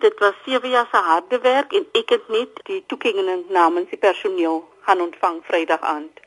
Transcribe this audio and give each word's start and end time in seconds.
Dit 0.00 0.18
was 0.18 0.34
7 0.44 0.68
jaar 0.68 0.88
se 0.90 0.96
harde 0.96 1.38
werk 1.38 1.72
en 1.72 1.86
ek 1.92 2.08
het 2.14 2.28
net 2.28 2.60
die 2.68 2.84
toekenning 2.86 3.42
namens 3.52 3.90
die 3.90 3.98
personeel 3.98 4.62
gaan 4.86 5.00
ontvang 5.00 5.40
Vrydag 5.48 5.82
aand. 5.84 6.20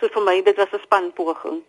So 0.00 0.08
vir 0.14 0.24
my 0.28 0.42
dit 0.42 0.56
was 0.56 0.72
'n 0.72 0.82
spanpoging. 0.82 1.60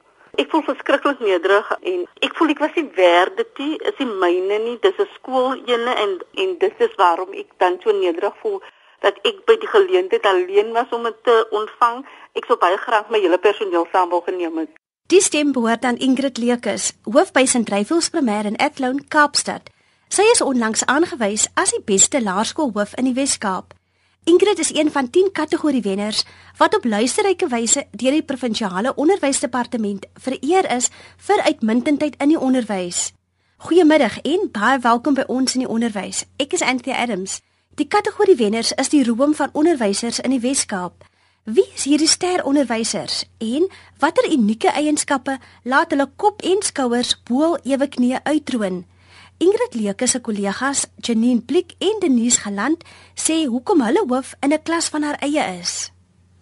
Ek 0.42 0.50
voel 0.50 0.64
verskriklik 0.64 1.20
nederig 1.20 1.72
en 1.82 2.08
ek 2.26 2.36
voel 2.36 2.50
ek 2.54 2.64
was 2.64 2.76
nie 2.76 2.90
werd 2.96 3.38
dit 3.38 3.58
nie, 3.58 3.76
is 3.78 3.98
nie 4.00 4.08
myne 4.24 4.58
nie, 4.64 4.78
dis 4.80 4.98
'n 4.98 5.10
skool 5.14 5.54
ene 5.74 5.94
en 6.04 6.12
en 6.44 6.58
dit 6.58 6.76
is 6.78 6.96
waarom 6.96 7.34
ek 7.34 7.50
dan 7.58 7.80
so 7.84 7.92
nederig 7.92 8.36
voel 8.42 8.62
dat 9.00 9.20
ek 9.22 9.46
by 9.46 9.58
die 9.58 9.72
geleentheid 9.76 10.26
alleen 10.26 10.72
was 10.72 10.90
om 10.90 11.04
dit 11.04 11.24
te 11.24 11.48
ontvang. 11.50 12.06
Ek 12.34 12.46
sou 12.46 12.58
baie 12.58 12.78
graag 12.78 13.10
my 13.10 13.20
hele 13.20 13.38
personeel 13.38 13.88
saam 13.92 14.10
wou 14.10 14.22
geneem 14.24 14.58
het. 14.58 14.70
Die 15.08 15.22
stem 15.22 15.52
behoort 15.52 15.84
aan 15.84 15.98
Ingrid 15.98 16.38
Lekus, 16.38 16.94
hoof 17.04 17.32
by 17.32 17.46
St. 17.46 17.70
Rafels 17.70 18.10
Primêr 18.10 18.46
in 18.46 18.58
Athlone, 18.58 19.04
Kaapstad. 19.08 19.70
Sy 20.12 20.26
is 20.28 20.42
onlangs 20.44 20.82
aangewys 20.92 21.46
as 21.56 21.72
die 21.72 21.86
beste 21.88 22.20
laerskoolhoof 22.20 22.98
in 23.00 23.06
die 23.08 23.14
Wes-Kaap. 23.16 23.72
Ingrid 24.28 24.60
is 24.60 24.74
een 24.76 24.90
van 24.92 25.08
10 25.10 25.30
kategorie 25.32 25.82
wenners 25.82 26.26
wat 26.58 26.76
op 26.76 26.84
luisterryke 26.84 27.48
wyse 27.48 27.86
deur 27.96 28.18
die 28.18 28.26
provinsiale 28.28 28.92
onderwysdepartement 29.00 30.10
vereer 30.20 30.68
is 30.76 30.90
vir 31.30 31.46
uitmuntendheid 31.48 32.20
in 32.20 32.34
die 32.36 32.40
onderwys. 32.40 33.14
Goeiemiddag 33.64 34.20
en 34.28 34.52
baie 34.52 34.84
welkom 34.84 35.16
by 35.16 35.24
ons 35.32 35.56
in 35.56 35.64
die 35.64 35.72
onderwys. 35.72 36.26
Ek 36.36 36.60
is 36.60 36.68
Anthea 36.74 37.00
Adams. 37.00 37.40
Die 37.80 37.88
kategorie 37.88 38.36
wenners 38.36 38.76
is 38.76 38.92
die 38.92 39.06
roem 39.08 39.32
van 39.32 39.56
onderwysers 39.56 40.20
in 40.20 40.36
die 40.36 40.44
Wes-Kaap. 40.44 41.08
Wie 41.48 41.70
is 41.72 41.88
hierdie 41.88 42.12
ster 42.12 42.44
onderwysers 42.44 43.24
en 43.40 43.72
watter 44.04 44.28
unieke 44.28 44.76
eienskappe 44.76 45.40
laat 45.64 45.96
hulle 45.96 46.12
kop 46.20 46.44
en 46.44 46.60
skouers 46.60 47.16
bo 47.24 47.56
ewe 47.64 47.88
knie 47.88 48.18
uitroon? 48.28 48.84
Ingrid 49.42 49.74
Leuke 49.74 50.08
se 50.08 50.22
kollegas, 50.22 50.86
Janine 51.02 51.42
Blik 51.42 51.72
en 51.80 52.00
Denise 52.00 52.40
Galant, 52.42 52.84
sê 53.18 53.48
hoekom 53.50 53.80
hulle 53.82 54.04
hoof 54.10 54.36
in 54.46 54.54
'n 54.54 54.64
klas 54.68 54.90
van 54.94 55.04
haar 55.04 55.18
eie 55.28 55.44
is. 55.62 55.74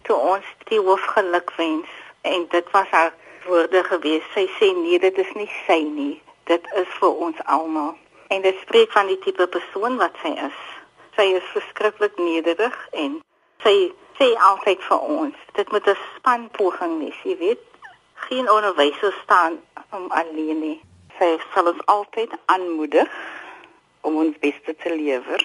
Toe 0.04 0.16
ons 0.32 0.48
die 0.70 0.80
hoof 0.86 1.04
geluk 1.14 1.50
wens 1.56 1.88
en 2.20 2.46
dit 2.54 2.66
was 2.70 2.88
haar 2.96 3.14
woorde 3.46 3.82
gewees. 3.84 4.26
Sy 4.34 4.44
sê 4.58 4.68
nee, 4.82 4.98
dit 4.98 5.16
is 5.18 5.32
nie 5.34 5.48
sy 5.66 5.80
nie. 5.98 6.20
Dit 6.44 6.64
is 6.82 6.90
vir 7.00 7.12
ons 7.26 7.38
almal. 7.44 7.96
En 8.28 8.42
dit 8.42 8.56
spreek 8.62 8.92
van 8.92 9.06
die 9.06 9.18
tipe 9.18 9.46
persoon 9.46 9.96
wat 9.96 10.14
sy 10.22 10.32
is. 10.48 10.60
Sy 11.16 11.26
is 11.40 11.48
verskriklik 11.54 12.18
nederig 12.18 12.76
en 12.92 13.22
sy 13.64 13.92
sê 14.18 14.28
altyd 14.50 14.80
vir 14.88 15.00
ons, 15.00 15.34
dit 15.52 15.72
moet 15.72 15.86
'n 15.88 15.96
spanpoging 16.16 16.98
wees, 16.98 17.20
jy 17.24 17.36
weet. 17.38 17.64
Geen 18.28 18.50
onderwyser 18.50 19.14
staan 19.24 19.60
om 19.90 20.10
alleen 20.10 20.60
nie 20.60 20.80
sy 21.20 21.36
sal 21.54 21.68
ons 21.72 21.84
altyd 21.92 22.32
aanmoedig 22.54 23.12
om 24.08 24.16
ons 24.22 24.40
beste 24.40 24.74
te 24.82 24.94
lewer 24.94 25.44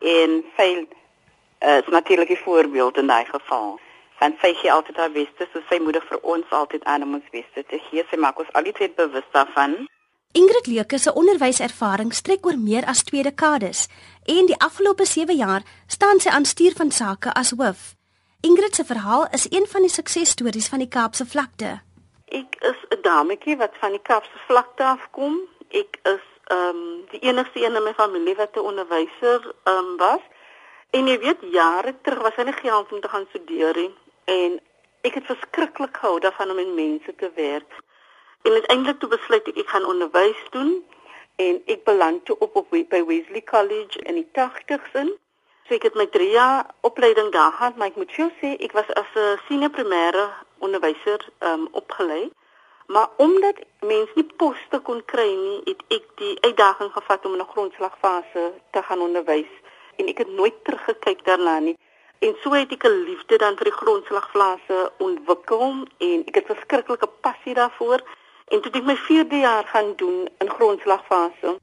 en 0.00 0.40
sy 0.56 0.68
uh, 0.80 1.76
is 1.76 1.92
natuurlik 1.92 2.32
'n 2.32 2.44
voorbeeld 2.44 2.96
in 2.96 3.06
daai 3.06 3.24
geval. 3.24 3.78
Want 4.20 4.36
sy 4.40 4.52
gee 4.54 4.72
altyd 4.72 4.96
haar 4.96 5.12
beste, 5.12 5.48
so 5.52 5.60
sy 5.68 5.78
moedig 5.80 6.04
vir 6.08 6.18
ons 6.22 6.50
altyd 6.50 6.84
aan 6.84 7.02
om 7.02 7.14
ons 7.14 7.30
beste 7.32 7.64
te 7.68 7.78
gee. 7.88 8.04
Sy 8.10 8.16
maak 8.16 8.38
ons 8.38 8.52
altyd 8.52 8.94
bewus 8.96 9.28
daarvan. 9.32 9.88
Ingrid 10.32 10.66
Leuke 10.66 10.98
se 10.98 11.12
onderwyservaring 11.12 12.12
strek 12.14 12.46
oor 12.46 12.58
meer 12.58 12.84
as 12.86 13.02
twee 13.02 13.22
dekades 13.22 13.88
en 14.24 14.46
die 14.46 14.58
afgelope 14.58 15.04
7 15.04 15.34
jaar 15.34 15.62
staan 15.86 16.20
sy 16.20 16.28
aan 16.28 16.44
stuur 16.44 16.72
van 16.76 16.90
sake 16.90 17.32
as 17.32 17.50
hoof. 17.50 17.94
Ingrid 18.40 18.74
se 18.74 18.84
verhaal 18.84 19.26
is 19.30 19.46
een 19.50 19.66
van 19.66 19.80
die 19.80 19.90
suksesstories 19.90 20.68
van 20.68 20.78
die 20.78 20.88
Kaapse 20.88 21.26
vlakte. 21.26 21.80
Ek 22.30 22.56
is 22.60 22.89
dametjie 23.00 23.56
wat 23.56 23.76
van 23.80 23.90
die 23.90 24.02
Kaapse 24.02 24.38
vlakte 24.46 24.84
afkom. 24.84 25.40
Ek 25.68 25.98
is 26.02 26.26
ehm 26.50 26.76
um, 26.76 27.06
die 27.10 27.20
enigste 27.20 27.62
een 27.62 27.76
in 27.76 27.82
my 27.82 27.94
familie 27.94 28.36
wat 28.36 28.56
'n 28.56 28.68
onderwyser 28.70 29.54
ehm 29.64 29.76
um, 29.76 29.96
was. 29.96 30.22
En 30.90 31.06
jy 31.06 31.18
weet 31.18 31.42
jare 31.50 31.94
terug 32.02 32.22
was 32.22 32.36
hy 32.36 32.42
nie 32.42 32.52
geld 32.52 32.92
om 32.92 33.00
te 33.00 33.08
gaan 33.08 33.26
studeer 33.28 33.76
nie 33.76 33.94
en 34.24 34.60
ek 35.06 35.14
het 35.14 35.26
verskriklik 35.30 35.96
gehou 35.96 36.18
daarvan 36.20 36.50
om 36.50 36.56
met 36.56 36.74
mense 36.74 37.14
te 37.16 37.30
werk. 37.34 37.72
En 38.42 38.52
uiteindelik 38.52 38.98
toe 38.98 39.08
besluit 39.08 39.48
ek 39.48 39.56
ek 39.62 39.68
gaan 39.68 39.84
onderwys 39.84 40.42
doen 40.50 40.72
en 41.36 41.62
ek 41.66 41.84
beland 41.84 42.24
toe 42.24 42.36
op 42.38 42.56
op 42.56 42.70
by 42.70 43.02
Wesley 43.06 43.42
College 43.44 44.02
in 44.02 44.14
die 44.20 44.28
80s 44.38 44.96
in. 45.02 45.12
So 45.68 45.74
ek 45.74 45.86
het 45.88 45.94
my 45.94 46.06
3 46.06 46.30
jaar 46.30 46.66
opleiding 46.80 47.32
daar 47.32 47.52
gehad, 47.52 47.76
maar 47.76 47.92
ek 47.92 47.96
moet 47.96 48.12
jou 48.16 48.28
sê 48.40 48.56
ek 48.58 48.72
was 48.72 48.90
as 49.00 49.14
'n 49.14 49.38
senior 49.48 49.70
primêre 49.70 50.26
onderwyser 50.58 51.28
um, 51.38 51.68
opgelei. 51.72 52.30
Maar 52.92 53.08
omdat 53.16 53.56
mense 53.80 54.12
nie 54.14 54.26
poste 54.36 54.78
kon 54.82 55.02
kry 55.12 55.28
nie, 55.30 55.58
het 55.64 55.82
ek 55.94 56.06
die 56.18 56.32
uitdaging 56.46 56.90
gevat 56.92 57.26
om 57.26 57.34
in 57.36 57.42
'n 57.44 57.52
grondslagfase 57.52 58.42
te 58.70 58.82
gaan 58.82 59.00
onderwys 59.00 59.52
en 59.96 60.08
ek 60.12 60.18
het 60.18 60.32
nooit 60.38 60.56
teruggekyk 60.64 61.24
daarna 61.24 61.58
nie. 61.58 61.76
En 62.18 62.34
so 62.42 62.50
het 62.52 62.72
ek 62.72 62.84
'n 62.84 63.04
liefde 63.08 63.36
dan 63.38 63.56
vir 63.56 63.64
die 63.70 63.78
grondslagfase 63.82 64.92
ontwikkel 64.98 65.86
en 65.98 66.18
ek 66.26 66.34
het 66.34 66.46
verskriklike 66.46 67.06
passie 67.06 67.54
daarvoor 67.54 68.00
en 68.52 68.60
toe 68.60 68.70
het 68.72 68.80
ek 68.80 68.88
my 68.90 68.96
4de 68.96 69.38
jaar 69.38 69.64
gaan 69.64 69.92
doen 69.96 70.28
in 70.38 70.50
grondslagfase. 70.50 71.58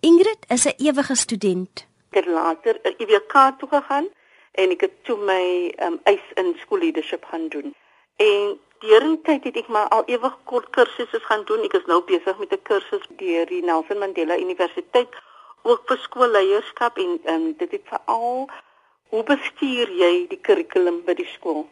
Ingrid 0.00 0.42
is 0.48 0.64
'n 0.66 0.76
ewige 0.76 1.14
student. 1.14 1.86
Ek 2.10 2.24
het 2.24 2.26
later 2.26 2.80
'n 2.82 2.94
IWK 2.98 3.34
toe 3.58 3.68
gegaan 3.68 4.08
en 4.52 4.70
ek 4.70 4.80
het 4.80 5.04
toe 5.04 5.16
my 5.16 5.74
um, 5.82 6.00
eis 6.02 6.26
in 6.34 6.56
school 6.58 6.78
leadership 6.78 7.24
gaan 7.24 7.48
doen. 7.48 7.74
En 8.16 8.60
deurentyd 8.82 9.44
het 9.44 9.56
ek 9.56 9.68
maar 9.72 9.88
al 9.94 10.04
ewig 10.10 10.34
kort 10.44 10.70
kursusse 10.76 11.20
gaan 11.28 11.44
doen. 11.48 11.64
Ek 11.64 11.76
is 11.78 11.88
nou 11.90 12.02
besig 12.08 12.38
met 12.38 12.52
'n 12.52 12.62
kursus 12.62 13.06
deur 13.22 13.46
die 13.46 13.62
Nelson 13.62 13.98
Mandela 13.98 14.36
Universiteit 14.38 15.12
ook 15.62 15.82
vir 15.88 15.98
skoolleierskap 15.98 16.98
en 16.98 17.20
um, 17.32 17.46
dit 17.58 17.70
het 17.70 17.86
veral 17.90 18.48
hoe 19.08 19.22
bestuur 19.22 19.90
jy 20.02 20.26
die 20.30 20.40
kurrikulum 20.48 21.02
by 21.06 21.14
die 21.14 21.28
skool? 21.34 21.66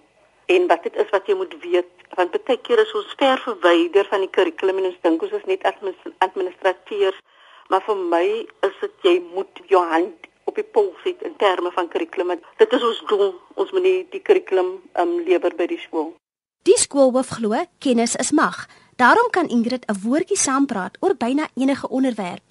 En 0.47 0.67
wat 0.67 0.83
dit 0.83 0.97
is 0.97 1.11
wat 1.11 1.27
jy 1.27 1.35
moet 1.35 1.55
weet, 1.63 1.91
want 2.19 2.37
baie 2.45 2.59
keer 2.67 2.83
is 2.83 2.95
ons 2.95 3.15
ver 3.19 3.39
verwyder 3.47 4.07
van 4.11 4.21
die 4.21 4.31
kurrikulum 4.37 4.79
en 4.79 4.91
ons 4.91 5.01
dink 5.07 5.23
ons 5.23 5.33
is 5.33 5.49
net 5.51 5.65
administrateurs, 6.19 7.19
maar 7.69 7.83
vir 7.87 7.97
my 7.97 8.27
is 8.69 8.77
dit 8.81 9.09
jy 9.09 9.17
moet 9.33 9.63
jou 9.73 9.83
hand 9.95 10.29
op 10.45 10.59
die 10.61 10.67
pols 10.77 11.01
sit 11.03 11.23
in 11.23 11.37
terme 11.37 11.73
van 11.73 11.89
kurrikulum. 11.89 12.37
Dit 12.61 12.73
is 12.73 12.85
ons 12.85 13.01
doel. 13.09 13.33
Ons 13.55 13.73
moet 13.73 13.83
nie 13.83 13.97
die 14.13 14.21
kurrikulum 14.21 14.77
um, 15.01 15.17
lewer 15.25 15.55
by 15.57 15.67
die 15.71 15.81
skool. 15.81 16.13
Die 16.65 16.79
skoolhoof 16.81 17.29
glo 17.37 17.59
kennis 17.79 18.15
is 18.17 18.31
mag. 18.33 18.55
Daarom 18.97 19.27
kan 19.31 19.49
Ingrid 19.49 19.85
'n 19.87 19.99
woordjie 20.05 20.37
saampraat 20.37 20.97
oor 21.01 21.15
byna 21.25 21.47
enige 21.55 21.89
onderwerp. 21.89 22.49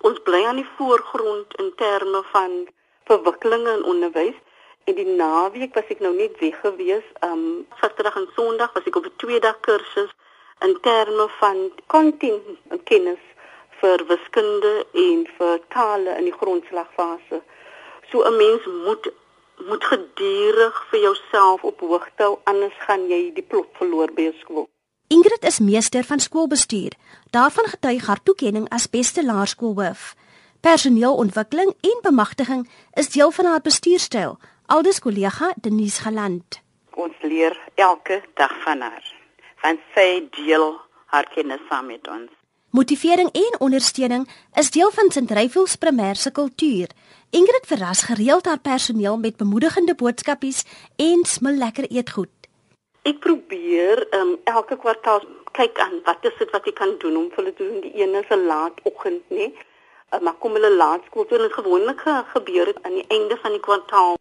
Ons 0.00 0.18
bly 0.22 0.44
aan 0.44 0.60
die 0.62 0.68
voorgrond 0.76 1.54
in 1.62 1.72
terme 1.76 2.22
van 2.32 2.52
verwikkelinge 3.04 3.72
in 3.76 3.84
onderwys. 3.84 4.38
En 4.84 4.94
die 4.94 5.06
naweek 5.06 5.74
was 5.74 5.88
ek 5.88 6.00
nou 6.00 6.14
net 6.16 6.38
weg 6.38 6.60
gewees. 6.60 7.06
Um 7.20 7.66
Saterdag 7.80 8.16
en 8.16 8.28
Sondag 8.36 8.72
was 8.72 8.86
ek 8.86 8.96
op 8.96 9.04
'n 9.04 9.16
twee 9.16 9.40
dag 9.40 9.60
kursus 9.60 10.12
in 10.60 10.78
terme 10.80 11.26
van 11.40 11.58
kontin 11.86 12.40
kennis 12.84 13.24
vir 13.80 14.06
wiskunde 14.06 14.86
en 14.92 15.28
vir 15.36 15.60
tale 15.68 16.10
in 16.18 16.24
die 16.24 16.38
grondslagfase. 16.40 17.42
So 18.10 18.22
'n 18.22 18.36
mens 18.36 18.62
moet 18.86 19.12
moet 19.68 19.84
gedurig 19.84 20.86
vir 20.90 21.00
jouself 21.00 21.62
op 21.62 21.80
hoogte 21.80 22.22
hou 22.22 22.38
anders 22.44 22.74
gaan 22.86 23.08
jy 23.08 23.32
die 23.34 23.44
plot 23.44 23.68
verloor 23.78 24.12
by 24.14 24.30
skool. 24.40 24.68
Ingrid 25.08 25.44
is 25.44 25.60
meester 25.62 26.04
van 26.04 26.20
skoolbestuur. 26.20 26.92
Daarvan 27.30 27.68
getuig 27.70 28.06
haar 28.06 28.22
toekenning 28.22 28.68
as 28.74 28.90
beste 28.90 29.24
laerskoolhoof. 29.24 30.14
Personeelontwikkeling 30.60 31.74
en 31.80 31.98
bemagtiging 32.02 32.68
is 32.92 33.08
deel 33.08 33.30
van 33.30 33.44
haar 33.44 33.60
bestuurstyl. 33.62 34.38
Aldus 34.66 34.98
kollega 34.98 35.52
Denise 35.62 36.02
Galant. 36.02 36.60
Ons 36.94 37.14
leer 37.22 37.54
elke 37.74 38.22
dag 38.34 38.62
van 38.64 38.80
haar. 38.80 39.14
Want 39.62 39.80
sy 39.94 40.26
deel 40.34 40.74
haar 41.06 41.28
kennis 41.34 41.62
saam 41.68 41.86
met 41.86 42.08
ons. 42.08 42.30
Motivering 42.70 43.30
en 43.32 43.60
ondersteuning 43.60 44.28
is 44.54 44.70
deel 44.70 44.90
van 44.90 45.10
St. 45.10 45.30
Ryfels 45.30 45.76
primêre 45.76 46.32
kultuur. 46.32 46.90
Ingrid 47.30 47.66
verras 47.66 48.02
gereeld 48.02 48.46
haar 48.46 48.60
personeel 48.60 49.16
met 49.18 49.36
bemoedigende 49.36 49.94
boodskapies 49.94 50.64
en 50.96 51.24
smil 51.24 51.56
lekker 51.58 51.88
eetgoed. 51.90 52.30
Ek 53.02 53.18
probeer 53.18 54.02
um, 54.14 54.36
elke 54.44 54.76
kwartaal 54.78 55.24
kyk 55.58 55.78
aan 55.78 55.96
wat 56.06 56.24
is 56.28 56.36
dit 56.38 56.50
wat 56.54 56.66
ek 56.70 56.76
kan 56.78 56.94
doen 57.02 57.16
om 57.16 57.26
vir 57.32 57.42
hulle 57.42 57.54
te 57.58 57.66
doen 57.66 57.80
die 57.82 57.94
ene 58.02 58.22
se 58.28 58.38
laatoggend 58.38 59.34
nê. 59.34 59.48
Uh, 60.14 60.20
maar 60.20 60.38
kom 60.42 60.54
hulle 60.54 60.70
laatskool 60.74 61.26
toe 61.26 61.40
en 61.42 61.56
gewoonlik 61.58 62.04
gebeur 62.34 62.70
dit 62.70 62.78
aan 62.82 62.94
die 63.00 63.08
einde 63.16 63.38
van 63.42 63.56
die 63.58 63.64
kwartaal 63.68 64.14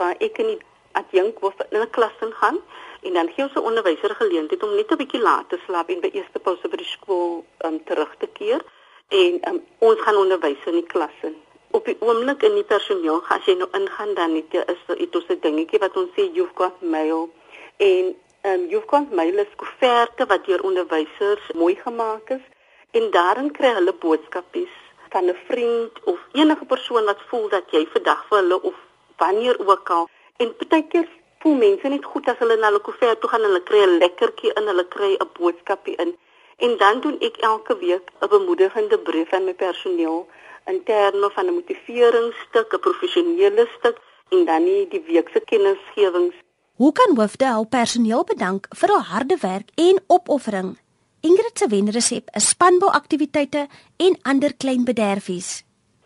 waar 0.00 0.20
ek 0.20 0.40
in 0.44 0.52
die 0.52 0.60
adjunk 1.00 1.40
hoof 1.40 1.62
in 1.70 1.80
'n 1.80 1.90
klas 1.90 2.18
ingaan 2.26 2.58
en 3.02 3.12
dan 3.16 3.30
gee 3.32 3.44
ons 3.44 3.56
'n 3.56 3.68
onderwyser 3.70 4.14
geleentheid 4.20 4.62
om 4.62 4.74
net 4.76 4.92
'n 4.92 5.00
bietjie 5.02 5.22
laat 5.28 5.48
te 5.48 5.58
slaap 5.64 5.88
en 5.88 6.04
by 6.04 6.10
eerste 6.12 6.38
pouse 6.38 6.68
by 6.68 6.76
die 6.76 6.92
skool 6.96 7.44
um, 7.64 7.80
terug 7.84 8.12
te 8.18 8.28
keer 8.38 8.60
en 9.08 9.40
um, 9.48 9.64
ons 9.78 10.00
gaan 10.00 10.16
onderwys 10.16 10.66
in 10.66 10.78
die 10.80 10.90
klasse. 10.94 11.32
Op 11.72 11.84
die 11.84 11.96
oomblik 12.00 12.42
in 12.42 12.54
die 12.54 12.66
personeel, 12.68 13.22
as 13.32 13.46
jy 13.48 13.54
nou 13.56 13.68
ingaan 13.78 14.14
dan 14.14 14.34
net 14.36 14.54
is 14.54 14.80
daar 14.86 14.96
iets 14.96 15.24
so 15.26 15.32
'n 15.32 15.40
dingetjie 15.40 15.78
wat 15.84 15.96
ons 15.96 16.10
sê 16.16 16.22
you've 16.36 16.56
got 16.60 16.80
mail 16.80 17.30
en 17.76 18.14
um, 18.48 18.62
you've 18.68 18.88
got 18.92 19.10
mail 19.10 19.38
is 19.44 19.54
koeverte 19.56 20.26
wat 20.26 20.44
deur 20.46 20.62
onderwysers 20.62 21.46
mooi 21.54 21.74
gemaak 21.84 22.30
is. 22.36 22.44
En 22.90 23.10
daarin 23.10 23.50
kry 23.50 23.70
hulle 23.78 23.94
boodskapies 24.04 24.74
van 25.12 25.24
'n 25.24 25.38
vriend 25.48 26.04
of 26.04 26.18
enige 26.32 26.64
persoon 26.64 27.04
wat 27.04 27.20
voel 27.28 27.48
dat 27.48 27.64
jy 27.70 27.86
vandag 27.94 28.26
vir 28.28 28.38
hulle 28.38 28.62
of 28.62 28.74
wanneer 29.16 29.56
ook 29.68 29.90
al. 29.90 30.08
En 30.36 30.54
baie 30.68 30.86
keer 30.88 31.08
voel 31.38 31.54
mense 31.54 31.88
net 31.88 32.04
goed 32.04 32.28
as 32.28 32.38
hulle 32.38 32.56
na 32.56 32.66
hulle 32.70 32.80
koffie 32.88 33.18
toe 33.18 33.30
gaan 33.30 33.46
hulle 33.48 33.62
kry 33.62 33.80
'n 33.86 33.98
lekkertjie 34.02 34.52
in, 34.58 34.66
hulle 34.70 34.86
kry 34.88 35.10
'n 35.14 35.30
boodskapie 35.38 35.96
in. 36.04 36.16
En 36.62 36.76
dan 36.78 37.00
doen 37.00 37.16
ek 37.18 37.36
elke 37.36 37.74
week 37.78 38.06
'n 38.20 38.28
bemoedigende 38.28 38.98
brief 38.98 39.32
aan 39.32 39.44
my 39.44 39.54
personeel 39.54 40.28
in 40.70 40.82
terme 40.84 41.30
van 41.30 41.46
'n 41.46 41.54
motiveringsstuk, 41.58 42.68
'n 42.74 42.84
professionele 42.86 43.64
stuk 43.78 43.98
en 44.28 44.44
dan 44.44 44.64
nie 44.64 44.88
die 44.88 45.02
week 45.06 45.28
se 45.32 45.40
kennisgewings. 45.40 46.36
Hoe 46.80 46.92
kan 46.92 47.16
hoofde 47.16 47.46
hul 47.46 47.66
personeel 47.66 48.24
bedank 48.24 48.66
vir 48.78 48.88
hul 48.88 49.04
harde 49.14 49.36
werk 49.40 49.68
en 49.74 50.00
opoffering? 50.06 50.78
Ingrid 51.20 51.58
se 51.58 51.66
wenresep 51.66 52.28
is 52.34 52.48
spanbouaktiwiteite 52.48 53.66
en 53.96 54.18
ander 54.22 54.54
klein 54.56 54.84
bederfies. 54.84 55.64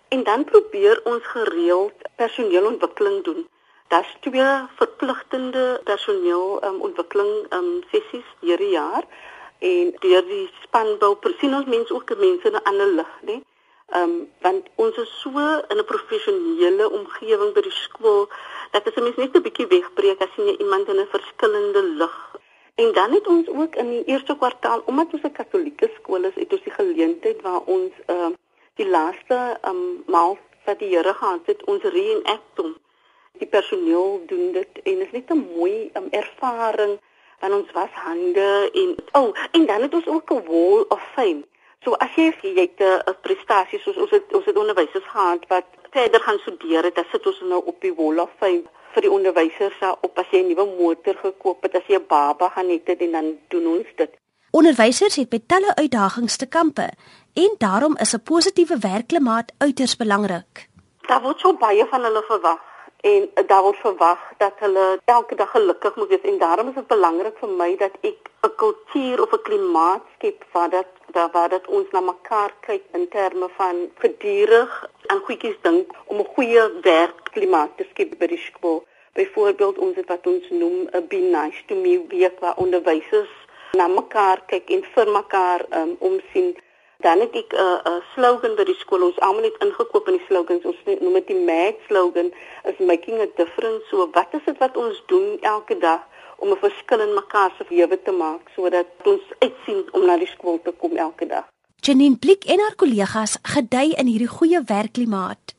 En 0.08 0.22
dan 0.22 0.44
probeer 0.44 1.00
ons 1.04 1.24
gereeld 1.26 1.96
personeelontwikkeling 2.16 3.24
doen. 3.24 3.48
Daar's 3.88 4.16
twee 4.20 4.50
verpligtende 4.76 5.80
personeel 5.84 6.64
um, 6.64 6.80
um, 7.50 7.82
sessies 7.90 8.28
hierdie 8.40 8.70
jaar 8.70 9.04
en 9.58 9.94
deur 10.00 10.24
die 10.26 10.48
spanbou 10.62 11.16
sien 11.38 11.54
ons 11.54 11.66
mense 11.66 11.94
ook 11.94 12.16
mense 12.18 12.48
in 12.48 12.56
'n 12.56 12.66
ander 12.70 12.86
lig, 12.86 13.12
né? 13.22 13.40
Ehm 13.94 14.02
um, 14.02 14.28
want 14.40 14.68
ons 14.74 14.96
is 14.96 15.20
so 15.20 15.30
in 15.68 15.78
'n 15.78 15.84
professionele 15.84 16.90
omgewing 16.90 17.52
by 17.54 17.60
die 17.60 17.78
skool 17.84 18.28
dat 18.72 18.86
as 18.86 18.96
'n 18.96 19.02
mens 19.02 19.16
net 19.16 19.36
'n 19.36 19.42
bietjie 19.42 19.66
wegbreek 19.66 20.20
as 20.20 20.34
jy 20.36 20.56
iemand 20.58 20.88
in 20.88 21.00
'n 21.00 21.14
verskillende 21.16 21.82
lig. 21.82 22.16
En 22.74 22.92
dan 22.92 23.12
het 23.12 23.26
ons 23.26 23.48
ook 23.48 23.74
in 23.76 23.88
die 23.90 24.04
eerste 24.04 24.36
kwartaal, 24.36 24.82
omdat 24.86 25.12
ons 25.12 25.22
'n 25.22 25.32
Katolieke 25.32 25.90
skool 25.94 26.24
is, 26.24 26.34
het 26.34 26.52
ons 26.52 26.62
die 26.62 26.72
geleentheid 26.80 27.42
waar 27.42 27.62
ons 27.64 27.92
ehm 28.06 28.32
uh, 28.32 28.34
die 28.74 28.88
laaste 28.88 29.38
ehm 29.60 29.76
um, 29.76 30.02
maal 30.06 30.38
wat 30.64 30.78
die 30.78 30.88
Here 30.94 31.14
gehad 31.14 31.46
het, 31.46 31.64
ons 31.64 31.82
reenact 31.82 32.56
hom. 32.56 32.76
Die 33.38 33.48
personeel 33.48 34.22
doen 34.26 34.52
dit 34.52 34.72
en 34.82 34.98
dit 34.98 35.06
is 35.06 35.12
net 35.12 35.30
'n 35.30 35.46
mooi 35.56 35.90
um, 35.94 36.08
ervaring 36.10 36.98
van 37.40 37.52
ons 37.52 37.70
was 37.72 37.92
hande 37.92 38.70
en 38.82 38.94
oh 39.20 39.30
en 39.50 39.66
dan 39.66 39.82
het 39.82 39.94
ons 39.94 40.06
ook 40.06 40.30
'n 40.32 40.44
wall 40.46 40.84
of 40.88 41.02
fame. 41.14 41.42
So 41.84 41.92
as 41.92 42.14
jy 42.14 42.32
jy 42.42 42.54
het 42.60 42.80
'n 42.80 43.16
prestasie 43.20 43.78
soos 43.80 43.96
ons 43.96 44.10
het 44.10 44.34
ons 44.34 44.44
het 44.44 44.56
onderwysers 44.56 45.08
gehad 45.14 45.46
wat 45.48 45.64
verder 45.90 46.20
gaan 46.20 46.38
studeer 46.38 46.82
het, 46.82 46.94
dan 46.94 47.04
sit 47.10 47.26
ons 47.26 47.40
nou 47.40 47.62
op 47.64 47.80
die 47.80 47.94
wall 47.94 48.18
of 48.18 48.30
fame 48.38 48.62
vir 48.92 49.02
die 49.02 49.10
onderwysers 49.10 49.80
op 50.00 50.18
as 50.18 50.30
jy 50.30 50.40
'n 50.42 50.48
nuwe 50.48 50.66
motor 50.78 51.16
gekoop 51.22 51.62
het, 51.62 51.74
as 51.74 51.86
jy 51.86 51.96
'n 51.96 52.06
baba 52.08 52.48
gaan 52.48 52.68
hê 52.68 52.78
dit 52.84 53.00
en 53.00 53.12
dan 53.12 53.38
doen 53.48 53.66
ons 53.66 53.86
dit. 53.96 54.10
Onderwysers 54.50 55.16
het 55.16 55.30
met 55.30 55.48
talle 55.48 55.74
uitdagings 55.74 56.36
te 56.36 56.46
kampe 56.46 56.86
en 57.34 57.54
daarom 57.58 57.96
is 57.96 58.14
'n 58.14 58.22
positiewe 58.22 58.78
werkklimaat 58.78 59.52
uiters 59.58 59.96
belangrik. 59.96 60.68
Daar 61.06 61.22
word 61.22 61.40
so 61.40 61.52
baie 61.56 61.86
van 61.86 62.02
hulle 62.02 62.22
verwag 62.22 62.60
en 63.00 63.30
daar 63.46 63.62
word 63.62 63.76
verwag 63.76 64.20
dat 64.38 64.52
hulle 64.58 65.00
elke 65.04 65.34
dag 65.34 65.50
gelukkig 65.50 65.96
moet 65.96 66.08
wees 66.08 66.20
en 66.30 66.38
daarom 66.38 66.68
is 66.68 66.74
dit 66.74 66.86
belangrik 66.86 67.38
vir 67.38 67.48
my 67.48 67.76
dat 67.76 67.94
ek 68.00 68.30
'n 68.42 68.54
kultuur 68.62 69.22
of 69.22 69.32
'n 69.32 69.42
klimaat 69.42 70.02
skep 70.14 70.44
waar 70.52 70.70
dat 70.70 70.86
waar 71.32 71.48
dat 71.48 71.66
ons 71.66 71.90
na 71.92 72.00
mekaar 72.00 72.52
kyk 72.60 72.82
in 72.92 73.08
terme 73.08 73.48
van 73.56 73.76
gedurig 73.98 74.90
aan 75.06 75.22
goedjies 75.26 75.58
dink 75.62 75.90
om 76.04 76.18
'n 76.18 76.32
goeie 76.34 76.62
werkklimaat 76.82 77.76
te 77.76 77.84
skep 77.90 78.18
by 78.18 78.26
die 78.26 78.44
skool. 78.48 78.84
Byvoorbeeld 79.12 79.78
ons 79.78 79.96
het 79.96 80.08
wat 80.08 80.26
ons 80.26 80.50
noem 80.50 80.88
'n 80.92 81.06
be 81.08 81.16
nice 81.16 81.64
to 81.66 81.74
me 81.74 82.04
week 82.08 82.40
waar 82.40 82.56
onderwysers 82.56 83.34
na 83.72 83.86
mekaar 83.88 84.42
kyk 84.46 84.70
en 84.70 84.84
vir 84.94 85.08
mekaar 85.10 85.64
um, 85.70 85.96
omsien 85.98 86.56
Dan 87.04 87.20
het 87.20 87.34
ek 87.34 87.52
'n 87.52 87.56
uh, 87.56 87.80
uh, 87.84 88.02
slogan 88.14 88.54
by 88.56 88.64
die 88.64 88.78
skool. 88.78 89.02
Ons 89.02 89.20
almal 89.20 89.42
het 89.42 89.62
ingekoop 89.64 90.08
in 90.08 90.16
die 90.16 90.26
slogans. 90.28 90.64
Ons 90.64 90.80
noem 90.84 91.12
dit 91.12 91.26
die 91.26 91.44
MAG 91.44 91.74
slogan 91.88 92.32
is 92.64 92.78
making 92.78 93.20
a 93.20 93.28
difference. 93.36 93.86
So 93.90 94.08
wat 94.12 94.28
is 94.32 94.44
dit 94.44 94.58
wat 94.58 94.76
ons 94.76 95.02
doen 95.06 95.38
elke 95.40 95.78
dag 95.78 96.00
om 96.36 96.48
'n 96.50 96.56
verskil 96.56 97.00
in 97.00 97.14
mekaar 97.14 97.50
se 97.58 97.64
lewe 97.68 98.02
te 98.02 98.12
maak 98.12 98.48
sodat 98.54 98.86
ons 99.04 99.22
uitsien 99.38 99.88
om 99.92 100.04
na 100.04 100.16
die 100.16 100.32
skool 100.36 100.60
te 100.62 100.72
kom 100.72 100.96
elke 100.96 101.26
dag. 101.26 101.44
Janine 101.76 102.16
Blik 102.16 102.44
en 102.44 102.60
haar 102.60 102.74
kollegas 102.74 103.38
gedei 103.42 103.92
in 103.92 104.06
hierdie 104.06 104.34
goeie 104.38 104.62
werkklimaat. 104.64 105.54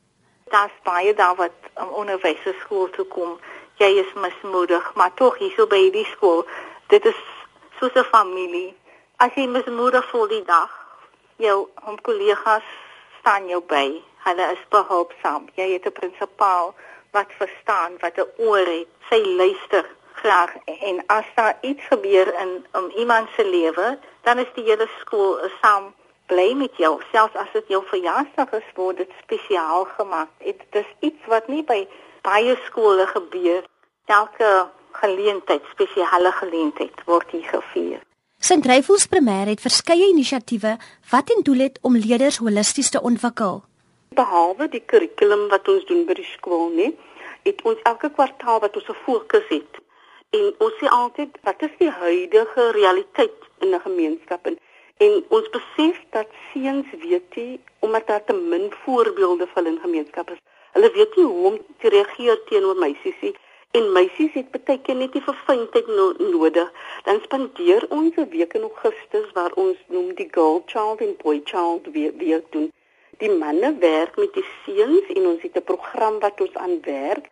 Daar's 0.50 0.78
baie 0.82 1.14
daar 1.14 1.36
wat 1.36 1.56
om 1.74 1.88
onderwysers 1.88 2.60
skool 2.60 2.90
toe 2.90 3.04
kom. 3.04 3.38
Jy 3.78 3.90
is 4.02 4.12
mismoedig, 4.14 4.94
maar 4.94 5.14
tog 5.14 5.38
hierso 5.38 5.66
by 5.66 5.90
die 5.90 6.04
skool, 6.04 6.46
dit 6.86 7.04
is 7.04 7.20
soos 7.78 7.94
'n 7.94 8.04
familie. 8.04 8.74
As 9.16 9.30
jy 9.34 9.46
mismoedig 9.46 10.10
voel 10.10 10.28
die 10.28 10.44
dag, 10.44 10.87
jou 11.38 11.68
hom 11.86 11.98
kollegas 12.06 12.66
staan 13.20 13.48
jou 13.48 13.60
by. 13.70 13.86
Hulle 14.26 14.46
is 14.52 14.64
behulpsaam. 14.74 15.48
Jy 15.54 15.72
het 15.72 15.86
'n 15.86 15.98
prinsipaal 16.00 16.74
wat 17.12 17.30
verstaan 17.38 17.92
wat 18.00 18.18
'n 18.18 18.30
oor 18.36 18.66
het. 18.66 18.88
Sy 19.10 19.20
luister 19.40 19.84
graag 20.12 20.52
en 20.64 21.02
as 21.06 21.24
daar 21.34 21.56
iets 21.60 21.84
gebeur 21.86 22.34
in 22.40 22.66
om 22.72 22.90
iemand 22.96 23.28
se 23.36 23.44
lewe, 23.44 23.98
dan 24.22 24.38
is 24.38 24.50
die 24.54 24.64
hele 24.64 24.88
skool 25.00 25.38
saam 25.60 25.94
bly 26.26 26.52
met 26.52 26.76
jou. 26.76 27.00
Selfs 27.12 27.36
as 27.36 27.52
dit 27.52 27.68
jou 27.68 27.82
verjaarsdag 27.84 28.50
is, 28.60 28.68
word 28.74 28.96
dit 28.96 29.12
spesiaal 29.22 29.84
gemaak. 29.84 30.28
Dit 30.38 30.62
is 30.70 30.90
iets 31.00 31.26
wat 31.26 31.48
nie 31.48 31.62
by 31.64 31.88
baie 32.22 32.56
skole 32.66 33.06
gebeur. 33.06 33.64
Elke 34.06 34.68
geleentheid, 34.92 35.64
spesiale 35.70 36.32
geleentheid 36.32 37.04
word 37.06 37.30
hier 37.30 37.48
gevier. 37.48 38.07
St. 38.40 38.62
Ryfels 38.62 39.08
Primêr 39.10 39.48
het 39.50 39.58
verskeie 39.60 40.12
inisiatiewe 40.12 40.76
wat 41.10 41.30
in 41.34 41.40
doel 41.42 41.64
het 41.64 41.78
om 41.82 41.96
leerders 41.98 42.36
holisties 42.38 42.90
te 42.94 43.00
ontwikkel. 43.02 43.64
Behalwe 44.14 44.68
die 44.70 44.82
kurrikulum 44.92 45.48
wat 45.50 45.66
ons 45.68 45.82
doen 45.88 46.04
by 46.06 46.14
die 46.14 46.26
skool, 46.36 46.68
nee, 46.76 46.92
het 47.48 47.64
ons 47.66 47.82
elke 47.90 48.12
kwartaal 48.14 48.62
wat 48.62 48.78
ons 48.78 48.86
'n 48.94 48.96
fokus 49.06 49.48
het. 49.48 49.80
En 50.38 50.54
ons 50.66 50.78
sê 50.78 50.86
altyd 50.86 51.34
wat 51.42 51.62
is 51.66 51.74
die 51.82 51.90
huidige 51.90 52.70
realiteit 52.78 53.38
in 53.58 53.74
'n 53.74 53.80
gemeenskap 53.88 54.46
en, 54.46 54.58
en 54.96 55.12
ons 55.28 55.48
besef 55.58 55.98
dat 56.10 56.30
seuns 56.52 56.86
weet 57.02 57.36
nie 57.36 57.60
omdat 57.78 58.06
daar 58.06 58.24
te 58.24 58.34
min 58.34 58.70
voorbeelde 58.84 59.46
van 59.54 59.66
in 59.66 59.78
gemeenskappe 59.82 60.32
is. 60.32 60.44
Hulle 60.72 60.90
weet 60.92 61.16
nie 61.16 61.24
hoe 61.24 61.46
om 61.50 61.58
te 61.78 61.88
reageer 61.88 62.38
teenoor 62.46 62.76
meisies 62.76 63.20
nie 63.20 63.34
en 63.78 63.92
meisies 63.94 64.34
het 64.34 64.48
baie 64.54 64.78
keer 64.84 64.96
net 64.98 65.14
nie 65.14 65.22
verfynheid 65.22 65.90
no 65.98 66.06
nodig. 66.32 66.70
Dan 67.06 67.20
spandeer 67.26 67.86
ons 67.98 68.16
'n 68.16 68.28
week 68.34 68.54
in 68.58 68.66
Augustus 68.68 69.28
waar 69.36 69.52
ons 69.64 69.78
noem 69.94 70.08
die 70.20 70.28
girl 70.36 70.62
child 70.66 71.00
en 71.06 71.14
boy 71.22 71.40
child 71.44 71.86
week 71.92 72.46
doen. 72.56 72.72
Die 73.22 73.30
manne 73.30 73.70
werk 73.78 74.16
met 74.16 74.32
die 74.34 74.46
seuns 74.64 75.06
en 75.16 75.26
ons 75.32 75.42
het 75.42 75.56
'n 75.56 75.68
program 75.70 76.18
wat 76.24 76.40
ons 76.40 76.54
aan 76.54 76.80
werk. 76.82 77.24